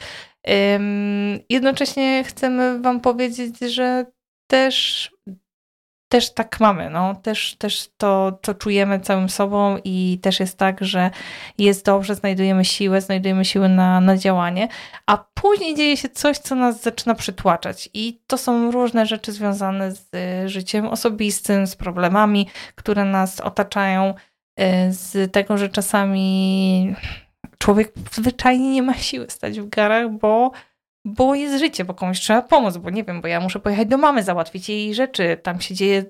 Jednocześnie 1.49 2.23
chcemy 2.23 2.81
Wam 2.81 2.99
powiedzieć, 2.99 3.59
że 3.59 4.05
też 4.47 5.11
też 6.13 6.33
tak 6.33 6.59
mamy, 6.59 6.89
no. 6.89 7.15
też, 7.15 7.55
też 7.55 7.89
to, 7.97 8.39
to 8.41 8.53
czujemy 8.53 8.99
całym 8.99 9.29
sobą 9.29 9.77
i 9.83 10.19
też 10.21 10.39
jest 10.39 10.57
tak, 10.57 10.83
że 10.85 11.11
jest 11.57 11.85
dobrze, 11.85 12.15
znajdujemy 12.15 12.65
siłę, 12.65 13.01
znajdujemy 13.01 13.45
siłę 13.45 13.69
na, 13.69 14.01
na 14.01 14.17
działanie, 14.17 14.67
a 15.05 15.17
później 15.33 15.75
dzieje 15.75 15.97
się 15.97 16.09
coś, 16.09 16.37
co 16.37 16.55
nas 16.55 16.81
zaczyna 16.81 17.15
przytłaczać 17.15 17.89
i 17.93 18.21
to 18.27 18.37
są 18.37 18.71
różne 18.71 19.05
rzeczy 19.05 19.31
związane 19.31 19.91
z 19.91 20.09
y, 20.45 20.49
życiem 20.49 20.87
osobistym, 20.87 21.67
z 21.67 21.75
problemami, 21.75 22.49
które 22.75 23.05
nas 23.05 23.39
otaczają, 23.39 24.13
y, 24.59 24.63
z 24.89 25.31
tego, 25.31 25.57
że 25.57 25.69
czasami 25.69 26.95
człowiek 27.57 27.93
zwyczajnie 28.11 28.71
nie 28.71 28.83
ma 28.83 28.93
siły 28.93 29.29
stać 29.29 29.59
w 29.59 29.69
garach, 29.69 30.09
bo 30.11 30.51
bo 31.05 31.35
jest 31.35 31.59
życie, 31.59 31.85
bo 31.85 31.93
komuś 31.93 32.19
trzeba 32.19 32.41
pomóc, 32.41 32.77
bo 32.77 32.89
nie 32.89 33.03
wiem, 33.03 33.21
bo 33.21 33.27
ja 33.27 33.39
muszę 33.39 33.59
pojechać 33.59 33.87
do 33.87 33.97
mamy, 33.97 34.23
załatwić 34.23 34.69
jej 34.69 34.95
rzeczy, 34.95 35.37
tam 35.43 35.61
się 35.61 35.75
dzieje 35.75 36.05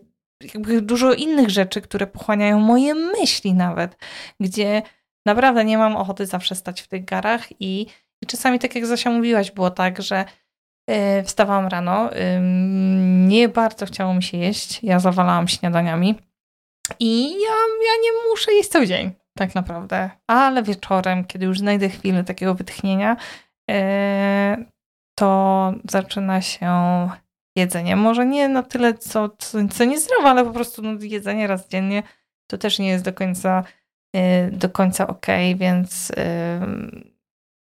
jakby 0.53 0.81
dużo 0.81 1.13
innych 1.13 1.49
rzeczy, 1.49 1.81
które 1.81 2.07
pochłaniają 2.07 2.59
moje 2.59 2.95
myśli 2.95 3.53
nawet, 3.53 3.97
gdzie 4.39 4.81
naprawdę 5.25 5.65
nie 5.65 5.77
mam 5.77 5.95
ochoty 5.95 6.25
zawsze 6.25 6.55
stać 6.55 6.81
w 6.81 6.87
tych 6.87 7.05
garach. 7.05 7.61
I, 7.61 7.87
i 8.21 8.25
czasami, 8.27 8.59
tak 8.59 8.75
jak 8.75 8.85
Zosia 8.85 9.09
mówiłaś, 9.09 9.51
było 9.51 9.71
tak, 9.71 10.01
że 10.01 10.25
yy, 10.89 11.23
wstawałam 11.23 11.67
rano, 11.67 12.09
yy, 12.11 12.19
nie 13.27 13.49
bardzo 13.49 13.85
chciało 13.85 14.13
mi 14.13 14.23
się 14.23 14.37
jeść, 14.37 14.83
ja 14.83 14.99
zawalałam 14.99 15.47
śniadaniami 15.47 16.15
i 16.99 17.31
ja, 17.31 17.55
ja 17.85 18.01
nie 18.03 18.29
muszę 18.29 18.53
jeść 18.53 18.69
cały 18.69 18.87
dzień, 18.87 19.11
tak 19.37 19.55
naprawdę, 19.55 20.09
ale 20.27 20.63
wieczorem, 20.63 21.25
kiedy 21.25 21.45
już 21.45 21.59
znajdę 21.59 21.89
chwilę 21.89 22.23
takiego 22.23 22.55
wytchnienia, 22.55 23.17
yy, 23.67 24.72
to 25.23 25.73
zaczyna 25.89 26.41
się 26.41 26.69
jedzenie. 27.55 27.95
Może 27.95 28.25
nie 28.25 28.49
na 28.49 28.63
tyle, 28.63 28.93
co, 28.93 29.29
co, 29.29 29.57
co 29.67 29.83
niezdrowe, 29.85 30.29
ale 30.29 30.45
po 30.45 30.51
prostu 30.51 30.81
no, 30.81 30.91
jedzenie 31.01 31.47
raz 31.47 31.67
dziennie 31.67 32.03
to 32.51 32.57
też 32.57 32.79
nie 32.79 32.89
jest 32.89 33.03
do 33.03 33.13
końca, 33.13 33.63
yy, 34.15 34.51
do 34.51 34.69
końca 34.69 35.07
okej, 35.07 35.53
okay, 35.53 35.59
więc, 35.59 36.11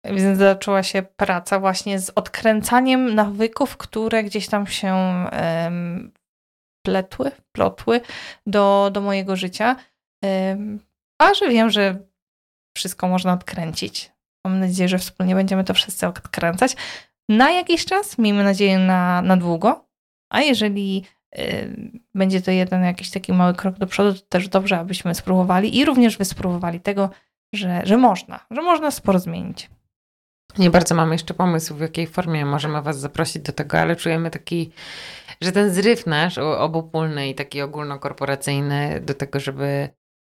więc 0.06 0.39
zaczęła 0.39 0.84
się 0.84 1.01
praca 1.01 1.60
właśnie 1.60 2.00
z 2.00 2.10
odkręcaniem 2.10 3.15
nawyków, 3.15 3.77
które 3.77 4.24
gdzieś 4.24 4.48
tam 4.48 4.68
się 4.68 4.96
pletły, 6.86 7.32
plotły 7.51 8.01
do, 8.46 8.89
do 8.94 9.01
mojego 9.01 9.36
życia. 9.36 9.75
A 11.22 11.34
że 11.34 11.50
wiem, 11.50 11.70
że 11.70 12.00
wszystko 12.77 13.08
można 13.08 13.34
odkręcić. 13.34 14.12
Mam 14.46 14.60
nadzieję, 14.60 14.89
że 14.89 14.98
wspólnie 14.98 15.36
będziemy 15.36 15.63
to 15.63 15.74
wszyscy 15.74 16.08
odkręcać 16.08 16.75
na 17.29 17.51
jakiś 17.51 17.86
czas, 17.86 18.17
miejmy 18.17 18.43
nadzieję 18.43 18.79
na, 18.79 19.21
na 19.21 19.38
długo, 19.38 19.86
a 20.29 20.41
jeżeli 20.41 21.05
y, 21.39 22.01
będzie 22.15 22.41
to 22.41 22.51
jeden 22.51 22.83
jakiś 22.83 23.09
taki 23.12 23.33
mały 23.33 23.53
krok 23.53 23.75
do 23.77 23.88
przodu, 23.88 24.13
to 24.13 24.25
też 24.29 24.48
dobrze, 24.48 24.79
abyśmy 24.79 25.15
spróbowali 25.15 25.77
i 25.77 25.86
również 25.86 26.17
wy 26.17 26.25
spróbowali 26.25 26.79
tego, 26.79 27.09
że, 27.53 27.81
że 27.83 27.98
można, 27.98 28.39
że 28.51 28.62
można 28.62 28.91
sporo 28.91 29.19
zmienić. 29.19 29.69
Nie 30.57 30.69
bardzo 30.69 30.95
mamy 30.95 31.15
jeszcze 31.15 31.33
pomysł, 31.33 31.75
w 31.75 31.81
jakiej 31.81 32.07
formie 32.07 32.45
możemy 32.45 32.81
Was 32.81 33.00
zaprosić 33.00 33.41
do 33.41 33.53
tego, 33.53 33.79
ale 33.79 33.95
czujemy 33.95 34.31
taki, 34.31 34.71
że 35.41 35.51
ten 35.51 35.74
zryw 35.74 36.05
nasz 36.05 36.38
obopólny 36.38 37.29
i 37.29 37.36
taki 37.36 37.62
ogólnokorporacyjny 37.62 39.01
do 39.01 39.13
tego, 39.13 39.39
żeby 39.39 39.89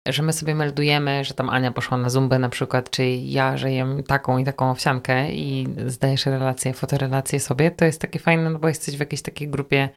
że 0.09 0.23
my 0.23 0.33
sobie 0.33 0.55
meldujemy, 0.55 1.25
że 1.25 1.35
tam 1.35 1.51
Ania 1.51 1.73
poszła 1.73 1.99
na 1.99 2.11
zumbę 2.11 2.39
na 2.39 2.49
przykład, 2.49 2.91
czy 2.91 3.07
ja, 3.09 3.57
że 3.57 3.73
jem 3.73 4.03
taką 4.03 4.39
i 4.39 4.45
taką 4.45 4.71
owsiankę 4.71 5.33
i 5.33 5.69
zdajesz 5.87 6.27
relacje, 6.27 6.73
fotorelacje 6.73 7.41
sobie, 7.41 7.71
to 7.71 7.85
jest 7.85 8.01
takie 8.01 8.19
fajne, 8.19 8.51
no 8.51 8.59
bo 8.59 8.69
jesteś 8.69 8.97
w 8.97 9.01
jakiejś 9.01 9.23
takiej 9.23 9.49
grupie 9.49 9.89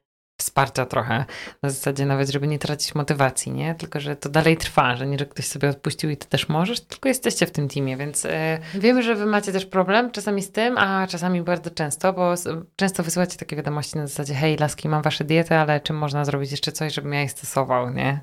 wsparcia 0.41 0.85
trochę, 0.85 1.25
na 1.63 1.69
zasadzie 1.69 2.05
nawet, 2.05 2.29
żeby 2.29 2.47
nie 2.47 2.59
tracić 2.59 2.95
motywacji, 2.95 3.51
nie? 3.51 3.75
Tylko, 3.75 3.99
że 3.99 4.15
to 4.15 4.29
dalej 4.29 4.57
trwa, 4.57 4.95
że 4.95 5.07
nie, 5.07 5.19
że 5.19 5.25
ktoś 5.25 5.47
sobie 5.47 5.69
odpuścił 5.69 6.09
i 6.09 6.17
ty 6.17 6.27
też 6.27 6.49
możesz, 6.49 6.79
tylko 6.79 7.09
jesteście 7.09 7.45
w 7.45 7.51
tym 7.51 7.67
teamie, 7.67 7.97
więc 7.97 8.23
yy, 8.23 8.31
wiemy, 8.75 9.03
że 9.03 9.15
wy 9.15 9.25
macie 9.25 9.51
też 9.51 9.65
problem 9.65 10.11
czasami 10.11 10.41
z 10.41 10.51
tym, 10.51 10.77
a 10.77 11.07
czasami 11.07 11.41
bardzo 11.41 11.69
często, 11.69 12.13
bo 12.13 12.33
często 12.75 13.03
wysyłacie 13.03 13.37
takie 13.37 13.55
wiadomości 13.55 13.97
na 13.97 14.07
zasadzie 14.07 14.33
hej, 14.33 14.57
laski, 14.57 14.89
mam 14.89 15.01
wasze 15.01 15.23
diety, 15.23 15.55
ale 15.55 15.79
czym 15.79 15.97
można 15.97 16.25
zrobić 16.25 16.51
jeszcze 16.51 16.71
coś, 16.71 16.93
żebym 16.93 17.13
ja 17.13 17.21
je 17.21 17.29
stosował, 17.29 17.93
nie? 17.93 18.21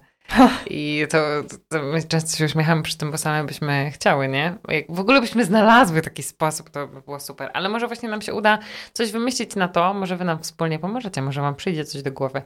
I 0.70 1.06
to, 1.10 1.18
to, 1.68 1.82
my 1.82 2.02
często 2.02 2.36
się 2.36 2.44
uśmiechamy 2.44 2.82
przy 2.82 2.98
tym, 2.98 3.10
bo 3.10 3.18
same 3.18 3.44
byśmy 3.44 3.90
chciały, 3.90 4.28
nie? 4.28 4.58
Jak 4.68 4.84
w 4.88 5.00
ogóle 5.00 5.20
byśmy 5.20 5.44
znalazły 5.44 6.02
taki 6.02 6.22
sposób, 6.22 6.70
to 6.70 6.88
by 6.88 7.00
było 7.02 7.20
super. 7.20 7.50
Ale 7.54 7.68
może 7.68 7.86
właśnie 7.86 8.08
nam 8.08 8.22
się 8.22 8.34
uda 8.34 8.58
coś 8.92 9.12
wymyślić 9.12 9.56
na 9.56 9.68
to, 9.68 9.94
może 9.94 10.16
wy 10.16 10.24
nam 10.24 10.38
wspólnie 10.38 10.78
pomożecie, 10.78 11.22
może 11.22 11.40
wam 11.40 11.54
przyjdzie 11.54 11.84
coś 11.84 12.02
do 12.02 12.12
głowy, 12.12 12.42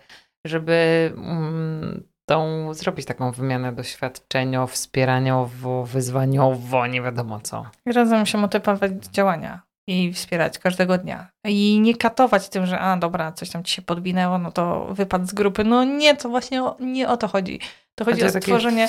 żeby 0.47 1.12
um, 1.17 2.03
tą, 2.27 2.75
zrobić 2.75 3.07
taką 3.07 3.33
wymianę 3.33 3.73
doświadczeniowo, 3.73 4.67
wspieraniowo, 4.67 5.85
wyzwaniowo, 5.85 6.87
nie 6.87 7.03
wiadomo 7.03 7.41
co. 7.41 7.67
I 7.87 7.93
razem 7.93 8.27
się 8.27 8.39
motywować 8.39 8.93
do 8.93 9.11
działania 9.11 9.72
i 9.87 10.12
wspierać 10.12 10.59
każdego 10.59 10.99
dnia. 10.99 11.31
I 11.45 11.81
nie 11.81 11.97
katować 11.97 12.49
tym, 12.49 12.67
że 12.67 12.79
a 12.79 12.97
dobra, 12.97 13.33
coś 13.33 13.51
tam 13.51 13.65
ci 13.65 13.75
się 13.75 13.83
podwinęło, 13.83 14.39
no 14.39 14.53
to 14.53 14.87
wypad 14.91 15.29
z 15.29 15.33
grupy. 15.33 15.65
No 15.65 15.85
nie, 15.85 16.17
to 16.17 16.29
właśnie 16.29 16.62
o, 16.62 16.77
nie 16.81 17.09
o 17.09 17.17
to 17.17 17.29
chodzi. 17.29 17.61
To 17.95 18.05
chodzi 18.05 18.25
o 18.25 18.31
stworzenie 18.31 18.89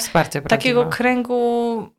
takiego 0.49 0.85
kręgu 0.85 1.89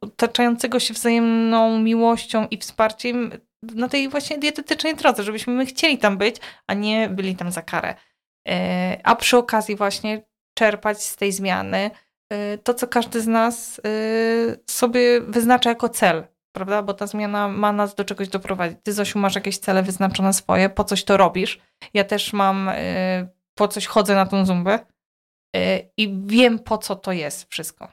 otaczającego 0.00 0.80
się 0.80 0.94
wzajemną 0.94 1.78
miłością 1.78 2.46
i 2.50 2.58
wsparciem 2.58 3.30
na 3.62 3.88
tej 3.88 4.08
właśnie 4.08 4.38
dietetycznej 4.38 4.94
drodze, 4.94 5.22
żebyśmy 5.22 5.52
my 5.52 5.66
chcieli 5.66 5.98
tam 5.98 6.18
być, 6.18 6.36
a 6.66 6.74
nie 6.74 7.08
byli 7.08 7.36
tam 7.36 7.50
za 7.50 7.62
karę. 7.62 7.94
E, 8.48 9.00
a 9.04 9.16
przy 9.16 9.36
okazji 9.36 9.76
właśnie 9.76 10.22
czerpać 10.58 11.02
z 11.02 11.16
tej 11.16 11.32
zmiany 11.32 11.90
e, 12.30 12.58
to, 12.58 12.74
co 12.74 12.86
każdy 12.86 13.20
z 13.20 13.26
nas 13.26 13.80
e, 13.80 13.82
sobie 14.66 15.20
wyznacza 15.20 15.70
jako 15.70 15.88
cel 15.88 16.24
prawda? 16.54 16.82
Bo 16.82 16.94
ta 16.94 17.06
zmiana 17.06 17.48
ma 17.48 17.72
nas 17.72 17.94
do 17.94 18.04
czegoś 18.04 18.28
doprowadzić. 18.28 18.78
Ty, 18.82 18.92
Zosiu, 18.92 19.18
masz 19.18 19.34
jakieś 19.34 19.58
cele 19.58 19.82
wyznaczone 19.82 20.32
swoje, 20.32 20.68
po 20.68 20.84
coś 20.84 21.04
to 21.04 21.16
robisz. 21.16 21.60
Ja 21.94 22.04
też 22.04 22.32
mam, 22.32 22.68
y, 22.68 23.28
po 23.54 23.68
coś 23.68 23.86
chodzę 23.86 24.14
na 24.14 24.26
tą 24.26 24.46
zumbę 24.46 24.78
y, 25.56 25.90
i 25.96 26.14
wiem, 26.26 26.58
po 26.58 26.78
co 26.78 26.96
to 26.96 27.12
jest 27.12 27.50
wszystko. 27.50 27.88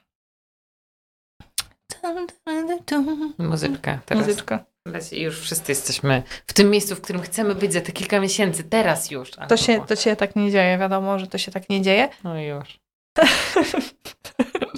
Muzyczka 3.38 4.00
teraz. 4.06 4.28
Muzyczka. 4.28 4.66
I 5.12 5.22
już 5.22 5.40
wszyscy 5.40 5.72
jesteśmy 5.72 6.24
w 6.48 6.54
tym 6.54 6.70
miejscu, 6.70 6.96
w 6.96 7.02
którym 7.02 7.22
chcemy 7.22 7.56
być 7.56 7.74
za 7.74 7.82
te 7.82 7.92
kilka 7.92 8.20
miesięcy, 8.20 8.64
teraz 8.64 9.12
już. 9.12 9.32
To 9.32 9.58
się, 9.58 9.86
to 9.86 9.96
się 9.96 10.16
tak 10.16 10.36
nie 10.36 10.52
dzieje, 10.52 10.78
wiadomo, 10.78 11.20
że 11.20 11.28
to 11.28 11.38
się 11.38 11.52
tak 11.52 11.70
nie 11.70 11.82
dzieje. 11.82 12.10
No 12.24 12.42
już. 12.42 12.80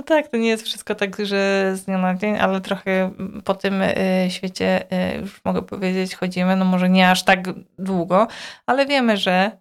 No 0.00 0.04
tak, 0.04 0.28
to 0.28 0.36
nie 0.36 0.48
jest 0.48 0.64
wszystko 0.64 0.94
tak, 0.94 1.26
że 1.26 1.72
z 1.76 1.84
dnia 1.84 1.98
na 1.98 2.14
dzień, 2.14 2.36
ale 2.36 2.60
trochę 2.60 3.10
po 3.44 3.54
tym 3.54 3.82
y, 3.82 3.96
świecie, 4.30 4.92
y, 5.14 5.20
już 5.20 5.44
mogę 5.44 5.62
powiedzieć, 5.62 6.14
chodzimy, 6.14 6.56
no 6.56 6.64
może 6.64 6.88
nie 6.88 7.10
aż 7.10 7.24
tak 7.24 7.40
długo, 7.78 8.26
ale 8.66 8.86
wiemy, 8.86 9.16
że 9.16 9.58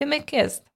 wiemy 0.00 0.16
jak 0.16 0.32
jest. 0.32 0.70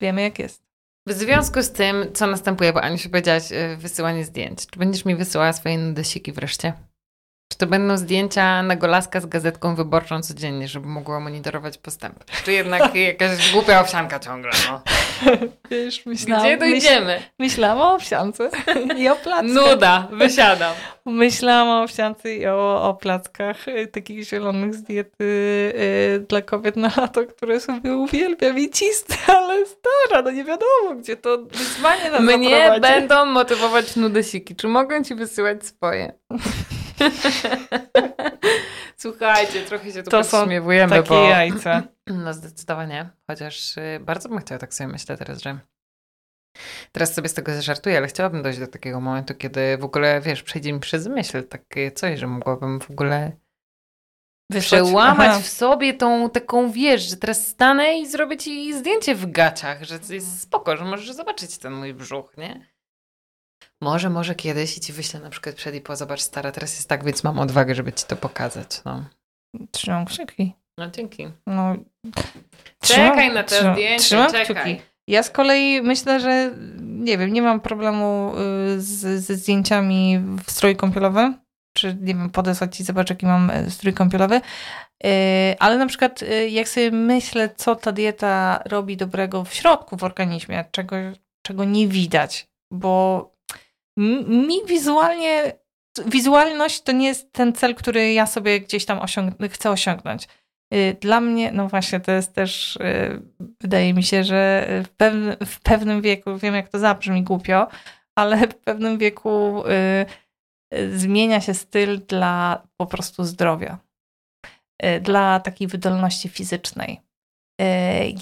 Wiemy 0.00 0.22
jak 0.22 0.38
jest. 0.38 0.62
W 1.06 1.12
związku 1.12 1.62
z 1.62 1.72
tym, 1.72 2.12
co 2.14 2.26
następuje, 2.26 2.72
bo 2.72 2.82
Aniu 2.82 2.98
powiedziałaś, 3.10 3.52
y, 3.52 3.76
wysyłanie 3.76 4.24
zdjęć. 4.24 4.66
Czy 4.66 4.78
będziesz 4.78 5.04
mi 5.04 5.16
wysyłała 5.16 5.52
swoje 5.52 5.78
nudesiki 5.78 6.32
wreszcie? 6.32 6.89
To 7.60 7.66
będą 7.66 7.96
zdjęcia 7.96 8.62
na 8.62 8.76
golaska 8.76 9.20
z 9.20 9.26
gazetką 9.26 9.74
wyborczą 9.74 10.22
codziennie, 10.22 10.68
żeby 10.68 10.86
mogła 10.86 11.20
monitorować 11.20 11.78
postęp? 11.78 12.24
Czy 12.44 12.52
jednak 12.52 12.94
jakaś 12.94 13.52
głupia 13.52 13.80
owsianka 13.80 14.18
ciągle, 14.18 14.50
no? 14.68 14.82
Wiesz, 15.70 16.06
myślałam, 16.06 16.46
Gdzie 16.46 16.56
dojdziemy? 16.56 17.14
Myśl, 17.14 17.26
myślałam 17.38 17.78
o 17.78 17.94
owsiance 17.94 18.50
i 18.96 19.08
o 19.08 19.16
plackach. 19.16 19.50
Nuda, 19.50 20.08
wysiadam. 20.12 20.74
Myślałam 21.04 21.68
o 21.68 21.82
owsiance 21.82 22.34
i 22.34 22.46
o, 22.46 22.88
o 22.88 22.94
plackach 22.94 23.68
y, 23.68 23.86
takich 23.86 24.24
zielonych 24.24 24.74
z 24.74 24.82
diety 24.82 25.24
y, 25.24 26.24
dla 26.28 26.42
kobiet 26.42 26.76
na 26.76 26.90
lato, 26.96 27.26
które 27.26 27.60
sobie 27.60 27.96
uwielbiam 27.96 28.58
i 28.58 28.70
cisnę, 28.70 29.16
ale 29.26 29.66
stara, 29.66 30.22
no 30.22 30.30
nie 30.30 30.44
wiadomo, 30.44 30.94
gdzie 30.98 31.16
to 31.16 31.38
wyzwanie 31.38 32.10
nas 32.10 32.20
Mnie 32.20 32.50
zaprowadzi. 32.50 32.80
będą 32.80 33.24
motywować 33.24 33.96
nudesiki. 33.96 34.56
Czy 34.56 34.68
mogę 34.68 35.04
ci 35.04 35.14
wysyłać 35.14 35.66
swoje? 35.66 36.12
Słuchajcie, 38.96 39.60
trochę 39.60 39.92
się 39.92 40.02
tu 40.02 40.10
to 40.10 40.22
podśmiewujemy, 40.24 40.96
takie 40.96 41.08
bo... 41.08 41.28
jajca. 41.28 41.82
No 42.06 42.34
zdecydowanie, 42.34 43.10
chociaż 43.26 43.76
y, 43.76 44.00
bardzo 44.00 44.28
bym 44.28 44.38
chciała, 44.38 44.58
tak 44.58 44.74
sobie 44.74 44.88
myślę 44.88 45.16
teraz, 45.16 45.42
że 45.42 45.58
teraz 46.92 47.14
sobie 47.14 47.28
z 47.28 47.34
tego 47.34 47.54
zażartuję, 47.54 47.96
ale 47.96 48.06
chciałabym 48.06 48.42
dojść 48.42 48.58
do 48.58 48.66
takiego 48.66 49.00
momentu, 49.00 49.34
kiedy 49.34 49.78
w 49.78 49.84
ogóle, 49.84 50.20
wiesz, 50.20 50.42
przejdzie 50.42 50.72
mi 50.72 50.80
przez 50.80 51.06
myśl 51.06 51.42
takie 51.44 51.92
coś, 51.92 52.18
że 52.18 52.26
mogłabym 52.26 52.80
w 52.80 52.90
ogóle 52.90 53.32
Wysłać? 54.50 54.82
przełamać 54.82 55.30
Aha. 55.30 55.40
w 55.40 55.46
sobie 55.46 55.94
tą 55.94 56.30
taką, 56.30 56.70
wiesz, 56.72 57.02
że 57.02 57.16
teraz 57.16 57.46
stanę 57.46 57.98
i 57.98 58.06
zrobię 58.06 58.36
ci 58.36 58.74
zdjęcie 58.74 59.14
w 59.14 59.30
gaciach, 59.30 59.84
że 59.84 59.98
jest 60.10 60.40
spoko, 60.40 60.76
że 60.76 60.84
możesz 60.84 61.12
zobaczyć 61.12 61.58
ten 61.58 61.72
mój 61.72 61.94
brzuch, 61.94 62.36
nie? 62.36 62.69
Może, 63.80 64.10
może 64.10 64.34
kiedyś 64.34 64.76
i 64.76 64.80
ci 64.80 64.92
wyślę 64.92 65.20
na 65.20 65.30
przykład 65.30 65.54
przed 65.54 65.74
i 65.74 65.80
po, 65.80 65.96
zobacz 65.96 66.20
stara, 66.20 66.52
teraz 66.52 66.74
jest 66.74 66.88
tak, 66.88 67.04
więc 67.04 67.24
mam 67.24 67.38
odwagę, 67.38 67.74
żeby 67.74 67.92
ci 67.92 68.04
to 68.06 68.16
pokazać, 68.16 68.84
no. 68.84 69.04
Trzymam 69.70 70.04
kciuki. 70.04 70.54
No 70.78 70.90
dzięki. 70.90 71.28
No, 71.46 71.76
czekaj 72.82 73.34
na 73.34 73.42
te 73.42 73.56
trzymam, 73.56 73.74
zdjęcie, 73.74 74.04
trzymam 74.04 74.32
czekaj. 74.32 74.44
Kciuki. 74.44 74.90
Ja 75.08 75.22
z 75.22 75.30
kolei 75.30 75.82
myślę, 75.82 76.20
że 76.20 76.54
nie 76.80 77.18
wiem, 77.18 77.32
nie 77.32 77.42
mam 77.42 77.60
problemu 77.60 78.32
y, 78.34 78.80
z, 78.80 79.24
ze 79.24 79.34
zdjęciami 79.34 80.18
w 80.44 80.50
stroju 80.50 80.76
kąpielowym, 80.76 81.38
czy 81.76 81.94
nie 82.00 82.14
wiem, 82.14 82.30
podesłać 82.30 82.76
ci, 82.76 82.84
zobacz 82.84 83.10
jaki 83.10 83.26
mam 83.26 83.50
y, 83.50 83.70
strój 83.70 83.94
kąpielowy, 83.94 84.36
y, 84.36 85.10
ale 85.58 85.78
na 85.78 85.86
przykład 85.86 86.20
jak 86.48 86.68
sobie 86.68 86.90
myślę, 86.90 87.54
co 87.56 87.76
ta 87.76 87.92
dieta 87.92 88.62
robi 88.64 88.96
dobrego 88.96 89.44
w 89.44 89.54
środku 89.54 89.96
w 89.96 90.04
organizmie, 90.04 90.64
czego, 90.70 90.96
czego 91.46 91.64
nie 91.64 91.88
widać, 91.88 92.46
bo 92.72 93.30
mi 93.96 94.66
wizualnie, 94.66 95.52
wizualność 96.06 96.82
to 96.82 96.92
nie 96.92 97.06
jest 97.06 97.32
ten 97.32 97.52
cel, 97.52 97.74
który 97.74 98.12
ja 98.12 98.26
sobie 98.26 98.60
gdzieś 98.60 98.84
tam 98.84 99.00
chcę 99.50 99.70
osiągnąć. 99.70 100.28
Y, 100.74 100.96
dla 101.00 101.20
mnie, 101.20 101.52
no 101.52 101.68
właśnie, 101.68 102.00
to 102.00 102.12
jest 102.12 102.34
też, 102.34 102.76
y, 102.76 103.22
wydaje 103.60 103.94
mi 103.94 104.02
się, 104.02 104.24
że 104.24 104.66
w, 104.84 104.88
pewnym, 104.88 105.36
w 105.46 105.60
pewnym 105.60 106.02
wieku, 106.02 106.38
wiem 106.38 106.54
jak 106.54 106.68
to 106.68 106.78
zabrzmi 106.78 107.22
głupio, 107.22 107.68
ale 108.18 108.48
w 108.48 108.54
pewnym 108.54 108.98
wieku 108.98 109.62
y, 109.66 110.98
zmienia 110.98 111.40
się 111.40 111.54
styl 111.54 112.00
dla 112.06 112.62
po 112.76 112.86
prostu 112.86 113.24
zdrowia, 113.24 113.78
dla 115.00 115.40
takiej 115.40 115.68
wydolności 115.68 116.28
fizycznej. 116.28 117.00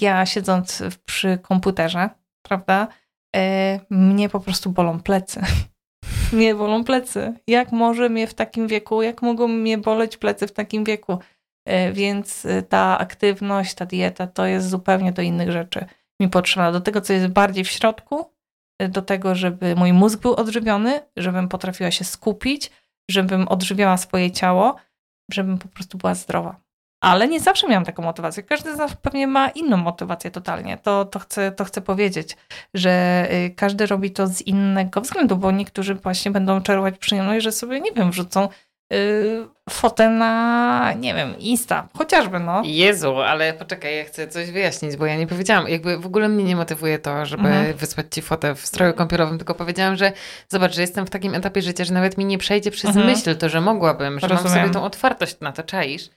Ja 0.01 0.25
siedząc 0.25 0.83
przy 1.05 1.37
komputerze, 1.37 2.09
prawda, 2.41 2.87
mnie 3.89 4.29
po 4.29 4.39
prostu 4.39 4.69
bolą 4.69 4.99
plecy. 4.99 5.41
mnie 6.33 6.55
bolą 6.55 6.83
plecy. 6.83 7.33
Jak 7.47 7.71
może 7.71 8.09
mnie 8.09 8.27
w 8.27 8.33
takim 8.33 8.67
wieku, 8.67 9.01
jak 9.01 9.21
mogą 9.21 9.47
mnie 9.47 9.77
boleć 9.77 10.17
plecy 10.17 10.47
w 10.47 10.51
takim 10.51 10.83
wieku? 10.83 11.19
E, 11.65 11.91
więc 11.93 12.45
e, 12.45 12.61
ta 12.61 12.97
aktywność, 12.97 13.73
ta 13.73 13.85
dieta 13.85 14.27
to 14.27 14.45
jest 14.45 14.69
zupełnie 14.69 15.11
do 15.11 15.21
innych 15.21 15.51
rzeczy 15.51 15.85
mi 16.21 16.29
potrzebna. 16.29 16.71
Do 16.71 16.81
tego, 16.81 17.01
co 17.01 17.13
jest 17.13 17.27
bardziej 17.27 17.63
w 17.63 17.69
środku, 17.69 18.33
e, 18.79 18.89
do 18.89 19.01
tego, 19.01 19.35
żeby 19.35 19.75
mój 19.75 19.93
mózg 19.93 20.21
był 20.21 20.33
odżywiony, 20.33 21.01
żebym 21.17 21.47
potrafiła 21.47 21.91
się 21.91 22.03
skupić, 22.03 22.71
żebym 23.11 23.47
odżywiała 23.47 23.97
swoje 23.97 24.31
ciało, 24.31 24.75
żebym 25.31 25.57
po 25.57 25.67
prostu 25.67 25.97
była 25.97 26.15
zdrowa. 26.15 26.61
Ale 27.01 27.27
nie 27.27 27.39
zawsze 27.39 27.67
miałam 27.67 27.85
taką 27.85 28.03
motywację. 28.03 28.43
Każdy 28.43 28.75
z 28.75 28.77
nas 28.77 28.95
pewnie 28.95 29.27
ma 29.27 29.49
inną 29.49 29.77
motywację 29.77 30.31
totalnie. 30.31 30.77
To, 30.77 31.05
to, 31.05 31.19
chcę, 31.19 31.51
to 31.51 31.65
chcę 31.65 31.81
powiedzieć, 31.81 32.37
że 32.73 33.27
każdy 33.55 33.85
robi 33.85 34.11
to 34.11 34.27
z 34.27 34.41
innego 34.41 35.01
względu, 35.01 35.37
bo 35.37 35.51
niektórzy 35.51 35.95
właśnie 35.95 36.31
będą 36.31 36.61
czerpać 36.61 36.97
przyjemność, 36.97 37.43
że 37.43 37.51
sobie, 37.51 37.81
nie 37.81 37.91
wiem, 37.91 38.11
wrzucą 38.11 38.49
yy, 38.89 39.47
fotę 39.69 40.09
na, 40.09 40.93
nie 40.93 41.13
wiem, 41.13 41.39
Insta, 41.39 41.87
chociażby, 41.97 42.39
no. 42.39 42.61
Jezu, 42.65 43.15
ale 43.17 43.53
poczekaj, 43.53 43.97
ja 43.97 44.03
chcę 44.03 44.27
coś 44.27 44.51
wyjaśnić, 44.51 44.97
bo 44.97 45.05
ja 45.05 45.17
nie 45.17 45.27
powiedziałam, 45.27 45.67
jakby 45.67 45.97
w 45.97 46.05
ogóle 46.05 46.29
mnie 46.29 46.43
nie 46.43 46.55
motywuje 46.55 46.99
to, 46.99 47.25
żeby 47.25 47.47
mhm. 47.47 47.73
wysłać 47.73 48.05
ci 48.11 48.21
fotę 48.21 48.55
w 48.55 48.65
stroju 48.65 48.93
kąpielowym, 48.93 49.37
tylko 49.37 49.55
powiedziałam, 49.55 49.95
że 49.95 50.11
zobacz, 50.49 50.75
że 50.75 50.81
jestem 50.81 51.05
w 51.05 51.09
takim 51.09 51.35
etapie 51.35 51.61
życia, 51.61 51.83
że 51.83 51.93
nawet 51.93 52.17
mi 52.17 52.25
nie 52.25 52.37
przejdzie 52.37 52.71
przez 52.71 52.89
mhm. 52.89 53.05
myśl 53.07 53.35
to, 53.35 53.49
że 53.49 53.61
mogłabym, 53.61 54.19
że 54.19 54.27
Rozumiem. 54.27 54.53
mam 54.53 54.61
sobie 54.61 54.73
tą 54.73 54.83
otwartość 54.83 55.39
na 55.41 55.51
to, 55.51 55.63
czaisz? 55.63 56.09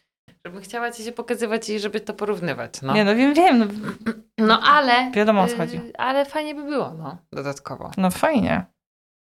Żebym 0.46 0.62
chciała 0.62 0.90
ci 0.90 1.04
się 1.04 1.12
pokazywać 1.12 1.68
i 1.68 1.80
żeby 1.80 2.00
to 2.00 2.14
porównywać, 2.14 2.82
no. 2.82 2.94
Nie, 2.94 3.04
no 3.04 3.14
wiem, 3.14 3.34
wiem. 3.34 3.68
No, 4.38 4.46
no 4.46 4.60
ale... 4.60 5.10
Wiadomo 5.10 5.42
o 5.42 5.48
co 5.48 5.56
chodzi. 5.56 5.76
Yy, 5.76 5.92
ale 5.98 6.24
fajnie 6.24 6.54
by 6.54 6.62
było, 6.64 6.94
no, 6.94 7.16
dodatkowo. 7.32 7.90
No 7.96 8.10
fajnie. 8.10 8.64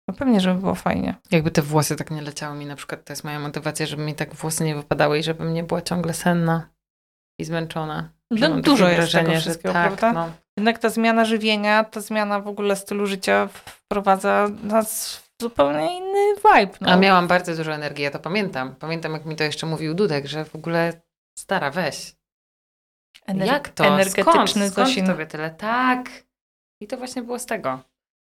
No 0.08 0.14
pewnie, 0.14 0.40
żeby 0.40 0.60
było 0.60 0.74
fajnie. 0.74 1.14
Jakby 1.30 1.50
te 1.50 1.62
włosy 1.62 1.96
tak 1.96 2.10
nie 2.10 2.22
leciały 2.22 2.56
mi, 2.56 2.66
na 2.66 2.76
przykład 2.76 3.04
to 3.04 3.12
jest 3.12 3.24
moja 3.24 3.40
motywacja, 3.40 3.86
żeby 3.86 4.02
mi 4.02 4.14
tak 4.14 4.34
włosy 4.34 4.64
nie 4.64 4.74
wypadały 4.74 5.18
i 5.18 5.22
żebym 5.22 5.54
nie 5.54 5.64
była 5.64 5.82
ciągle 5.82 6.14
senna 6.14 6.68
i 7.40 7.44
zmęczona. 7.44 8.08
No, 8.30 8.60
dużo 8.60 8.88
jest 8.88 8.96
wrażenie, 8.96 9.28
tego 9.28 9.40
wszystkiego, 9.40 9.72
tak, 9.72 9.86
prawda? 9.86 10.12
No. 10.12 10.30
Jednak 10.56 10.78
ta 10.78 10.88
zmiana 10.88 11.24
żywienia, 11.24 11.84
ta 11.84 12.00
zmiana 12.00 12.40
w 12.40 12.48
ogóle 12.48 12.76
stylu 12.76 13.06
życia 13.06 13.48
wprowadza 13.54 14.48
nas 14.62 15.16
w 15.16 15.29
zupełnie 15.40 15.96
inny 15.96 16.34
vibe. 16.34 16.78
No. 16.80 16.90
A 16.90 16.96
miałam 16.96 17.28
bardzo 17.28 17.56
dużo 17.56 17.72
energii, 17.72 18.04
ja 18.04 18.10
to 18.10 18.18
pamiętam. 18.18 18.74
Pamiętam, 18.74 19.12
jak 19.12 19.26
mi 19.26 19.36
to 19.36 19.44
jeszcze 19.44 19.66
mówił 19.66 19.94
Dudek, 19.94 20.26
że 20.26 20.44
w 20.44 20.54
ogóle 20.54 21.00
stara, 21.38 21.70
weź. 21.70 22.14
Ener 23.26 23.48
jak 23.48 23.68
to? 23.68 23.84
Energetyczny 23.84 24.70
skąd, 24.70 24.90
skąd 24.90 25.06
tobie 25.06 25.26
tyle? 25.26 25.50
Tak. 25.50 26.10
I 26.82 26.86
to 26.86 26.96
właśnie 26.96 27.22
było 27.22 27.38
z 27.38 27.46
tego. 27.46 27.80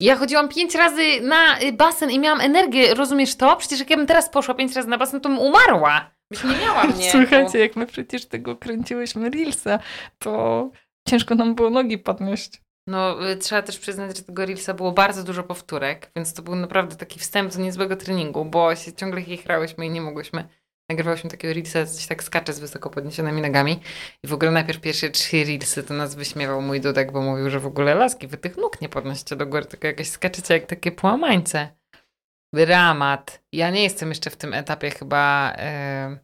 Ja 0.01 0.17
chodziłam 0.17 0.49
pięć 0.49 0.75
razy 0.75 1.21
na 1.21 1.61
y, 1.61 1.73
basen 1.73 2.11
i 2.11 2.19
miałam 2.19 2.41
energię, 2.41 2.95
rozumiesz 2.95 3.37
to? 3.37 3.57
Przecież 3.57 3.79
jak 3.79 3.91
ja 3.91 3.97
bym 3.97 4.07
teraz 4.07 4.29
poszła 4.29 4.55
pięć 4.55 4.77
razy 4.77 4.89
na 4.89 4.99
basen, 4.99 5.21
to 5.21 5.29
bym 5.29 5.39
umarła. 5.39 6.11
Byś 6.31 6.45
nie 6.45 6.57
miała 6.57 6.85
mnie. 6.95 7.11
Słuchajcie, 7.11 7.59
jak 7.59 7.77
my 7.77 7.87
przecież 7.87 8.27
tego 8.27 8.57
kręciłyśmy 8.57 9.31
Reelsa, 9.31 9.79
to 10.19 10.71
ciężko 11.09 11.35
nam 11.35 11.55
było 11.55 11.71
nogi 11.71 11.99
podnieść. 11.99 12.63
No, 12.91 13.31
y, 13.31 13.37
trzeba 13.37 13.63
też 13.63 13.79
przyznać, 13.79 14.17
że 14.17 14.23
tego 14.23 14.47
Reelsa 14.47 14.75
było 14.75 14.93
bardzo 14.93 15.25
dużo 15.25 15.43
powtórek, 15.43 16.11
więc 16.17 16.35
to 16.35 16.43
był 16.43 16.57
naprawdę 16.57 16.97
taki 16.97 17.19
wstęp 17.19 17.53
do 17.53 17.61
niezłego 17.61 17.97
treningu, 17.97 18.45
bo 18.45 18.77
się 18.77 18.93
ciągle 18.93 19.23
chichrałyśmy 19.23 19.87
i 19.87 19.91
nie 19.91 20.01
mogłyśmy 20.01 20.49
nagrywałyśmy 20.91 21.31
takiego 21.31 21.55
reelsa, 21.55 21.87
coś 21.87 22.07
tak 22.07 22.23
skacze 22.23 22.53
z 22.53 22.61
wysoko 22.61 22.91
podniesionymi 22.91 23.43
nogami 23.43 23.81
i 24.23 24.29
w 24.29 24.33
ogóle 24.33 24.51
najpierw 24.51 24.81
pierwsze 24.81 25.11
trzy 25.11 25.45
reelsy 25.45 25.83
to 25.83 25.95
nas 25.95 26.15
wyśmiewał 26.15 26.63
mój 26.63 26.81
Dudek, 26.81 27.13
bo 27.13 27.23
mówił, 27.23 27.51
że 27.51 27.61
w 27.61 27.67
ogóle 27.67 27.95
laski, 27.95 28.27
wy 28.27 28.37
tych 28.37 28.57
nóg 28.57 28.81
nie 28.81 28.89
podnosicie 28.89 29.37
do 29.37 29.47
góry, 29.47 29.65
tylko 29.65 29.87
jakieś 29.87 30.11
skaczecie 30.11 30.55
jak 30.55 30.67
takie 30.67 30.93
połamańce. 30.93 31.69
Dramat. 32.55 33.43
Ja 33.53 33.71
nie 33.71 33.83
jestem 33.83 34.09
jeszcze 34.09 34.31
w 34.31 34.37
tym 34.37 34.55
etapie 34.55 34.91
chyba, 34.91 35.53
yy, 36.09 36.19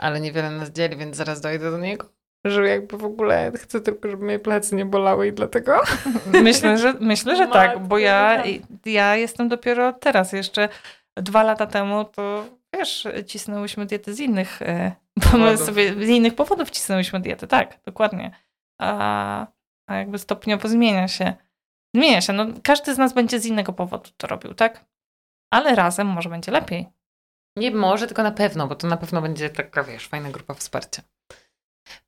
ale 0.00 0.20
niewiele 0.20 0.50
nas 0.50 0.70
dzieli, 0.70 0.96
więc 0.96 1.16
zaraz 1.16 1.40
dojdę 1.40 1.70
do 1.70 1.78
niego. 1.78 2.17
Że 2.44 2.68
jakby 2.68 2.98
w 2.98 3.04
ogóle 3.04 3.52
chcę 3.56 3.80
tylko, 3.80 4.10
żeby 4.10 4.24
moje 4.24 4.38
plecy 4.38 4.76
nie 4.76 4.84
bolały 4.84 5.26
i 5.26 5.32
dlatego... 5.32 5.80
Myślę, 6.42 6.78
że, 6.78 6.94
myślę, 7.00 7.36
że 7.36 7.46
tak, 7.46 7.78
bo 7.78 7.98
ja, 7.98 8.42
ja 8.86 9.16
jestem 9.16 9.48
dopiero 9.48 9.92
teraz, 9.92 10.32
jeszcze 10.32 10.68
dwa 11.16 11.42
lata 11.42 11.66
temu 11.66 12.04
to 12.04 12.44
wiesz, 12.74 13.08
cisnęłyśmy 13.26 13.86
diety 13.86 14.14
z 14.14 14.20
innych, 14.20 14.62
e, 14.62 14.92
bo 15.16 15.38
my 15.38 15.56
sobie 15.56 15.94
z 15.94 16.08
innych 16.08 16.34
powodów 16.34 16.70
cisnęłyśmy 16.70 17.20
diety, 17.20 17.46
tak, 17.46 17.80
dokładnie. 17.86 18.30
A, 18.80 19.46
a 19.86 19.94
jakby 19.94 20.18
stopniowo 20.18 20.68
zmienia 20.68 21.08
się. 21.08 21.34
Zmienia 21.94 22.20
się, 22.20 22.32
no 22.32 22.46
każdy 22.62 22.94
z 22.94 22.98
nas 22.98 23.12
będzie 23.12 23.40
z 23.40 23.46
innego 23.46 23.72
powodu 23.72 24.10
to 24.16 24.26
robił, 24.26 24.54
tak? 24.54 24.84
Ale 25.50 25.74
razem 25.74 26.06
może 26.06 26.28
będzie 26.28 26.52
lepiej. 26.52 26.88
Nie 27.56 27.70
może, 27.70 28.06
tylko 28.06 28.22
na 28.22 28.30
pewno, 28.30 28.66
bo 28.66 28.74
to 28.74 28.86
na 28.86 28.96
pewno 28.96 29.22
będzie 29.22 29.50
taka, 29.50 29.82
wiesz, 29.84 30.08
fajna 30.08 30.30
grupa 30.30 30.54
wsparcia. 30.54 31.02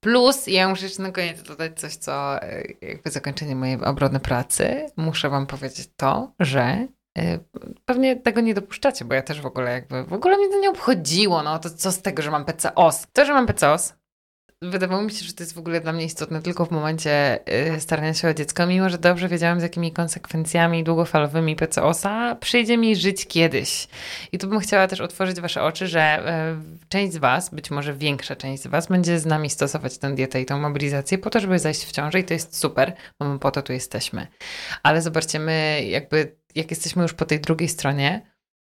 Plus, 0.01 0.47
ja 0.47 0.69
muszę 0.69 0.85
jeszcze 0.85 1.03
na 1.03 1.13
koniec 1.13 1.43
dodać 1.43 1.81
coś, 1.81 1.97
co 1.97 2.43
e, 2.43 2.63
jakby 2.81 3.11
zakończenie 3.11 3.57
mojej 3.57 3.85
obrony 3.85 4.21
pracy. 4.21 4.87
Muszę 4.97 5.31
wam 5.31 5.47
powiedzieć 5.47 5.89
to, 5.97 6.33
że 6.41 6.87
E, 7.19 7.39
pewnie 7.85 8.17
tego 8.17 8.41
nie 8.41 8.55
dopuszczacie, 8.55 9.05
bo 9.05 9.15
ja 9.15 9.23
też 9.23 9.41
w 9.41 9.47
ogóle 9.47 9.73
jakby, 9.73 10.05
w 10.05 10.13
ogóle 10.13 10.37
mnie 10.37 10.49
to 10.49 10.61
nie 10.61 10.71
obchodziło, 10.71 11.43
no 11.43 11.59
to 11.59 11.71
co 11.71 11.93
z 11.93 12.03
tego, 12.03 12.23
że 12.23 12.31
mam 12.31 12.45
PCOS? 12.45 13.07
To, 13.13 13.25
że 13.25 13.33
mam 13.33 13.47
PCOS, 13.47 13.95
wydawało 14.63 15.03
mi 15.03 15.11
się, 15.11 15.25
że 15.25 15.33
to 15.33 15.43
jest 15.43 15.55
w 15.55 15.59
ogóle 15.59 15.81
dla 15.81 15.93
mnie 15.93 16.05
istotne 16.05 16.43
tylko 16.43 16.67
w 16.67 16.71
momencie 16.71 17.41
y, 17.77 17.81
starania 17.81 18.15
się 18.15 18.29
o 18.29 18.35
dziecko, 18.35 18.67
mimo 18.67 18.91
że 18.91 18.99
dobrze 18.99 19.29
wiedziałam, 19.29 19.61
z 19.61 19.63
jakimi 19.63 19.93
konsekwencjami 19.93 20.85
długofalowymi 20.85 21.57
PCOS-a 21.57 22.35
przyjdzie 22.41 22.79
mi 22.79 22.97
żyć 22.97 23.27
kiedyś. 23.27 23.89
I 24.33 24.39
tu 24.39 24.49
bym 24.49 24.61
chciała 24.61 24.87
też 24.87 25.01
otworzyć 25.01 25.41
Wasze 25.41 25.63
oczy, 25.63 25.87
że 25.87 26.23
y, 26.83 26.89
część 26.89 27.13
z 27.13 27.17
Was, 27.17 27.55
być 27.55 27.71
może 27.71 27.95
większa 27.95 28.37
część 28.37 28.63
z 28.63 28.67
Was, 28.67 28.87
będzie 28.87 29.19
z 29.19 29.27
nami 29.27 29.51
stosować 29.51 29.99
tę 29.99 30.15
dietę 30.15 30.41
i 30.41 30.47
tą 30.47 30.59
mobilizację 30.59 31.19
po 31.19 31.31
to, 31.31 31.41
żeby 31.41 31.59
zajść 31.59 31.85
w 31.85 31.93
ciążę 31.93 32.21
i 32.21 32.25
to 32.25 32.35
jest 32.35 32.57
super, 32.57 32.93
bo 33.19 33.29
my 33.29 33.39
po 33.39 33.51
to 33.51 33.63
tu 33.63 33.73
jesteśmy. 33.73 34.27
Ale 34.83 35.03
zobaczcie, 35.03 35.39
my 35.39 35.85
jakby 35.89 36.37
jak 36.55 36.71
jesteśmy 36.71 37.03
już 37.03 37.13
po 37.13 37.25
tej 37.25 37.41
drugiej 37.41 37.69
stronie, 37.69 38.30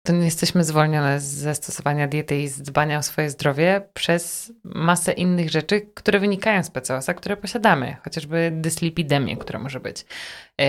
to 0.06 0.12
nie 0.12 0.24
jesteśmy 0.24 0.64
zwolnione 0.64 1.20
ze 1.20 1.54
stosowania 1.54 2.08
diety 2.08 2.36
i 2.36 2.48
z 2.48 2.62
dbania 2.62 2.98
o 2.98 3.02
swoje 3.02 3.30
zdrowie 3.30 3.82
przez 3.94 4.52
masę 4.64 5.12
innych 5.12 5.50
rzeczy, 5.50 5.86
które 5.94 6.20
wynikają 6.20 6.62
z 6.62 6.70
PCOS-a, 6.70 7.14
które 7.14 7.36
posiadamy, 7.36 7.96
chociażby 8.04 8.50
dyslipidemię, 8.54 9.36
która 9.36 9.58
może 9.58 9.80
być, 9.80 10.04
yy, 10.58 10.66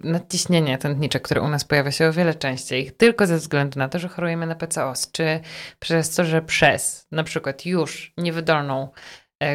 nadciśnienie 0.00 0.78
tętnicze, 0.78 1.20
które 1.20 1.42
u 1.42 1.48
nas 1.48 1.64
pojawia 1.64 1.90
się 1.90 2.08
o 2.08 2.12
wiele 2.12 2.34
częściej, 2.34 2.92
tylko 2.92 3.26
ze 3.26 3.36
względu 3.36 3.78
na 3.78 3.88
to, 3.88 3.98
że 3.98 4.08
chorujemy 4.08 4.46
na 4.46 4.54
PCOS, 4.54 5.10
czy 5.12 5.40
przez 5.78 6.14
to, 6.14 6.24
że 6.24 6.42
przez 6.42 7.06
na 7.12 7.24
przykład 7.24 7.66
już 7.66 8.12
niewydolną 8.16 8.88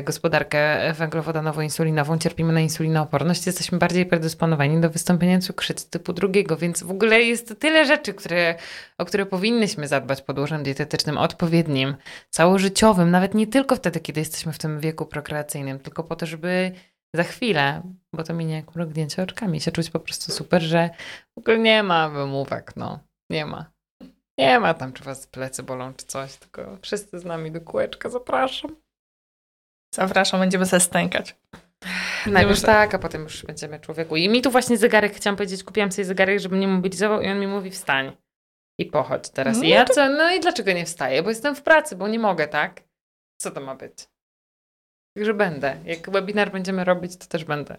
gospodarkę 0.03 0.93
węglowodanową-insulinową, 0.93 2.17
cierpimy 2.17 2.53
na 2.53 2.59
insulinooporność, 2.59 3.45
jesteśmy 3.45 3.77
bardziej 3.77 4.05
predysponowani 4.05 4.81
do 4.81 4.89
wystąpienia 4.89 5.39
cukrzycy 5.39 5.89
typu 5.89 6.13
drugiego, 6.13 6.57
więc 6.57 6.83
w 6.83 6.91
ogóle 6.91 7.21
jest 7.21 7.59
tyle 7.59 7.85
rzeczy, 7.85 8.13
które, 8.13 8.55
o 8.97 9.05
które 9.05 9.25
powinnyśmy 9.25 9.87
zadbać 9.87 10.21
podłożem 10.21 10.63
dietetycznym 10.63 11.17
odpowiednim, 11.17 11.95
całożyciowym, 12.29 13.11
nawet 13.11 13.33
nie 13.33 13.47
tylko 13.47 13.75
wtedy, 13.75 13.99
kiedy 13.99 14.19
jesteśmy 14.19 14.53
w 14.53 14.57
tym 14.57 14.79
wieku 14.79 15.05
prokreacyjnym, 15.05 15.79
tylko 15.79 16.03
po 16.03 16.15
to, 16.15 16.25
żeby 16.25 16.71
za 17.15 17.23
chwilę, 17.23 17.81
bo 18.13 18.23
to 18.23 18.33
minie 18.33 18.55
jak 18.55 18.75
mrugnięcie 18.75 19.23
oczkami, 19.23 19.61
się 19.61 19.71
czuć 19.71 19.89
po 19.89 19.99
prostu 19.99 20.31
super, 20.31 20.61
że 20.61 20.89
w 21.35 21.39
ogóle 21.39 21.59
nie 21.59 21.83
ma 21.83 22.09
wymówek, 22.09 22.73
no, 22.75 22.99
nie 23.29 23.45
ma. 23.45 23.71
Nie 24.37 24.59
ma 24.59 24.73
tam, 24.73 24.93
czy 24.93 25.03
was 25.03 25.27
plecy 25.27 25.63
bolą, 25.63 25.93
czy 25.93 26.05
coś, 26.05 26.35
tylko 26.35 26.77
wszyscy 26.81 27.19
z 27.19 27.25
nami 27.25 27.51
do 27.51 27.61
kółeczka, 27.61 28.09
zapraszam. 28.09 28.84
Zapraszam, 29.95 30.39
będziemy 30.39 30.65
se 30.65 30.79
stękać. 30.79 31.35
Najpierw 32.25 32.61
tak, 32.61 32.93
a 32.93 32.99
potem 32.99 33.23
już 33.23 33.45
będziemy 33.45 33.79
człowieku. 33.79 34.15
I 34.15 34.29
mi 34.29 34.41
tu 34.41 34.51
właśnie 34.51 34.77
zegarek, 34.77 35.15
chciałam 35.15 35.37
powiedzieć, 35.37 35.63
kupiłam 35.63 35.91
sobie 35.91 36.05
zegarek, 36.05 36.39
żeby 36.39 36.55
mnie 36.55 36.67
mobilizował 36.67 37.21
i 37.21 37.27
on 37.27 37.39
mi 37.39 37.47
mówi 37.47 37.71
wstań. 37.71 38.17
I 38.79 38.85
pochodź 38.85 39.29
teraz. 39.29 39.57
No, 39.57 39.63
I 39.63 39.69
ja 39.69 39.85
co, 39.85 40.09
no 40.09 40.31
i 40.31 40.39
dlaczego 40.39 40.71
nie 40.71 40.85
wstaję? 40.85 41.23
Bo 41.23 41.29
jestem 41.29 41.55
w 41.55 41.61
pracy, 41.61 41.95
bo 41.95 42.07
nie 42.07 42.19
mogę, 42.19 42.47
tak? 42.47 42.81
Co 43.41 43.51
to 43.51 43.61
ma 43.61 43.75
być? 43.75 44.09
Także 45.15 45.33
będę. 45.33 45.77
Jak 45.85 46.09
webinar 46.09 46.51
będziemy 46.51 46.83
robić, 46.83 47.17
to 47.17 47.25
też 47.25 47.43
będę. 47.43 47.77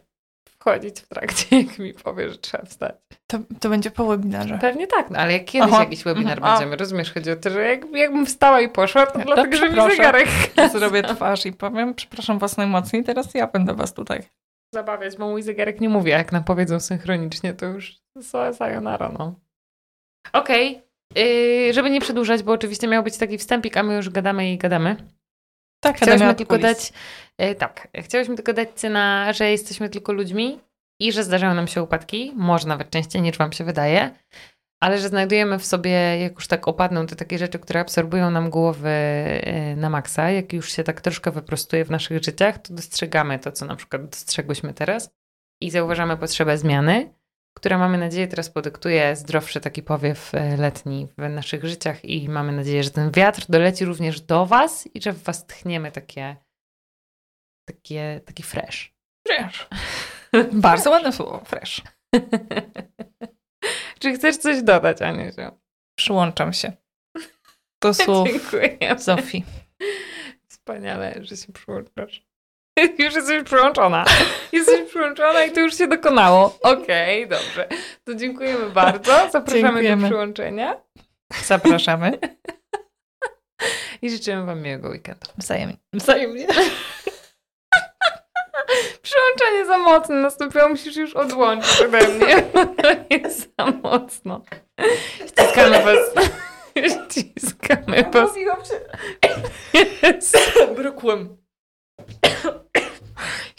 Wchodzić 0.59 1.01
w 1.01 1.09
trakcie, 1.09 1.57
jak 1.63 1.79
mi 1.79 1.95
powie, 1.95 2.31
że 2.31 2.39
trzeba 2.39 2.65
wstać. 2.65 2.95
To, 3.27 3.39
to 3.61 3.69
będzie 3.69 3.91
po 3.91 4.07
webinarze. 4.07 4.59
Pewnie 4.61 4.87
tak, 4.87 5.11
no 5.11 5.19
ale 5.19 5.33
jak 5.33 5.45
kiedyś 5.45 5.71
Aha. 5.73 5.83
jakiś 5.83 6.05
webinar 6.05 6.33
Mhm. 6.39 6.45
A. 6.53 6.57
będziemy, 6.57 6.77
rozumiesz, 6.77 7.13
chodzi 7.15 7.31
o 7.31 7.37
to, 7.37 7.51
że 7.51 7.63
jak, 7.69 7.81
jakbym 7.93 8.27
wstała 8.27 8.61
i 8.61 8.69
poszła, 8.69 9.07
to 9.07 9.13
To 9.19 9.25
dlatego, 9.25 9.57
że 9.57 9.71
mi 9.71 9.91
zegarek 9.91 10.29
Zrobię 10.73 11.03
twarz 11.03 11.47
i 11.47 11.53
powiem, 11.53 11.95
przepraszam 11.95 12.39
was 12.39 12.57
najmocniej, 12.57 13.05
teraz 13.05 13.35
ja 13.35 13.47
będę 13.47 13.75
was 13.75 13.95
tutaj. 13.95 14.23
zabawiać, 14.75 15.17
bo 15.17 15.29
mój 15.29 15.43
zegarek 15.43 15.81
nie 15.81 15.89
mówi, 15.89 16.13
a 16.13 16.19
jak 16.19 16.33
nam 16.33 16.45
powiedzą 16.45 16.81
synchronicznie, 16.81 17.55
to 17.55 17.67
już 17.67 17.97
so- 18.23 18.55
sayonara, 18.55 19.09
no. 19.19 19.35
Okej, 20.33 20.83
yy, 21.15 21.73
żeby 21.73 21.91
nie 21.91 22.01
przedłużać, 22.01 22.43
bo 22.43 22.53
oczywiście 22.53 22.89
miał 22.89 23.03
być 23.03 23.17
taki 23.19 23.39
wstępik, 23.39 23.77
a 23.77 23.83
my 23.83 23.95
już 23.97 24.11
gadamy 24.11 24.53
i 24.53 24.59
gadamy. 24.59 24.97
Tak, 25.87 25.97
Chciałyśmy 25.97 26.35
tylko 26.35 26.59
dać, 26.59 26.93
e, 27.39 27.55
tak, 27.55 27.89
chciałyśmy 27.95 28.37
tylko 28.37 28.53
dać 28.53 28.69
cyna, 28.75 29.33
że 29.33 29.51
jesteśmy 29.51 29.89
tylko 29.89 30.13
ludźmi 30.13 30.61
i 31.01 31.13
że 31.13 31.25
zdarzają 31.25 31.55
nam 31.55 31.67
się 31.67 31.83
upadki, 31.83 32.33
może 32.37 32.69
nawet 32.69 32.91
częściej 32.91 33.23
niż 33.23 33.39
wam 33.39 33.53
się 33.53 33.65
wydaje, 33.65 34.11
ale 34.81 34.99
że 34.99 35.09
znajdujemy 35.09 35.59
w 35.59 35.67
sobie, 35.67 35.91
jak 36.21 36.35
już 36.35 36.47
tak 36.47 36.69
opadną 36.69 37.07
te 37.07 37.17
takie 37.17 37.39
rzeczy, 37.39 37.59
które 37.59 37.81
absorbują 37.81 38.31
nam 38.31 38.51
głowy 38.51 38.89
e, 38.89 39.77
na 39.77 39.91
maksa, 39.91 40.31
jak 40.31 40.53
już 40.53 40.73
się 40.73 40.85
tak 40.85 41.01
troszkę 41.01 41.31
wyprostuje 41.31 41.85
w 41.85 41.91
naszych 41.91 42.25
życiach, 42.25 42.59
to 42.59 42.75
dostrzegamy 42.75 43.39
to, 43.39 43.53
co 43.53 43.67
na 43.67 43.77
przykład 43.77 44.05
dostrzegłyśmy 44.05 44.75
teraz 44.75 45.11
i 45.63 45.71
zauważamy 45.71 46.17
potrzebę 46.17 46.59
zmiany, 46.59 47.15
która 47.57 47.79
mamy 47.79 47.99
nadzieję 47.99 48.29
teraz 48.29 48.51
podyktuje 48.51 49.17
zdrowszy 49.17 49.61
taki 49.61 49.83
powiew 49.83 50.35
e, 50.35 50.57
letni 50.57 51.09
w 51.19 51.29
naszych 51.29 51.65
życiach 51.65 52.05
i 52.05 52.29
mamy 52.29 52.53
nadzieję, 52.53 52.83
że 52.83 52.91
ten 52.91 53.11
wiatr 53.11 53.47
doleci 53.49 53.85
również 53.85 54.21
do 54.21 54.47
was 54.47 54.89
i 54.95 55.03
że 55.03 55.13
w 55.13 55.23
was 55.23 55.47
tchniemy 55.47 55.93
takie 55.93 56.37
takie, 57.69 58.21
taki 58.25 58.43
fresh. 58.43 58.95
Fresh. 59.27 59.69
Bardzo 60.53 60.91
ładne 60.91 61.13
słowo, 61.13 61.45
fresh. 61.45 61.83
Czy 64.01 64.13
chcesz 64.13 64.37
coś 64.37 64.63
dodać, 64.63 65.03
Aniusiu? 65.03 65.59
Przyłączam 65.99 66.53
się. 66.53 66.73
Do 67.83 67.95
słów 67.95 68.29
Dziękuję. 68.33 68.99
Zofii. 68.99 69.45
Wspaniale, 70.49 71.25
że 71.25 71.37
się 71.37 71.53
przyłączasz. 71.53 72.26
Już 72.99 73.15
jesteś 73.15 73.43
przyłączona. 73.45 74.05
Jesteś 74.53 74.89
przyłączona 74.89 75.45
i 75.45 75.53
to 75.53 75.61
już 75.61 75.79
się 75.79 75.87
dokonało. 75.87 76.59
Okej, 76.63 77.29
dobrze. 77.29 77.69
To 78.05 78.15
dziękujemy 78.15 78.71
bardzo. 78.71 79.13
Zapraszamy 79.33 79.63
Dziękujemy. 79.63 80.03
do 80.03 80.09
przyłączenia 80.09 80.77
Zapraszamy. 81.45 82.19
i 84.03 84.11
życzymy 84.11 84.45
wam 84.45 84.63
miłego 84.63 84.89
weekendu. 84.89 85.27
Wzajemnie. 85.39 85.77
Wzajemnie. 85.93 86.47
Przyłączenie 89.03 89.67
za 89.67 89.79
mocno 89.79 90.15
nastąpiło, 90.15 90.69
musisz 90.69 90.97
już 90.97 91.15
odłączyć 91.15 91.81
ode 91.81 92.09
mnie. 92.09 92.45
Jest 93.11 93.51
za 93.59 93.67
mocno. 93.67 94.41
Ściskamy 95.27 95.83
was. 95.83 95.99
Ściskamy 96.91 98.11
was. 98.13 98.31
Brukłem. 100.77 101.46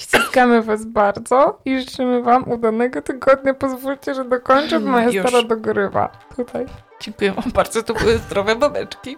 Ściskamy 0.07 0.61
was 0.61 0.85
bardzo 0.85 1.59
i 1.65 1.79
życzymy 1.79 2.21
wam 2.21 2.51
udanego 2.51 3.01
tygodnia. 3.01 3.53
Pozwólcie, 3.53 4.15
że 4.15 4.25
dokończę, 4.25 4.79
bo 4.79 4.89
moja 4.89 5.09
Już. 5.09 5.27
stara 5.27 5.43
dogorywa. 5.43 6.09
Tutaj. 6.35 6.65
Dziękuję 6.99 7.31
wam 7.31 7.51
bardzo, 7.53 7.83
to 7.83 7.93
były 7.93 8.17
zdrowe 8.17 8.55
babeczki. 8.55 9.17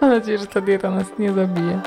Mam 0.00 0.10
nadzieję, 0.10 0.38
że 0.38 0.46
ta 0.46 0.60
dieta 0.60 0.90
nas 0.90 1.06
nie 1.18 1.32
zabije. 1.32 1.80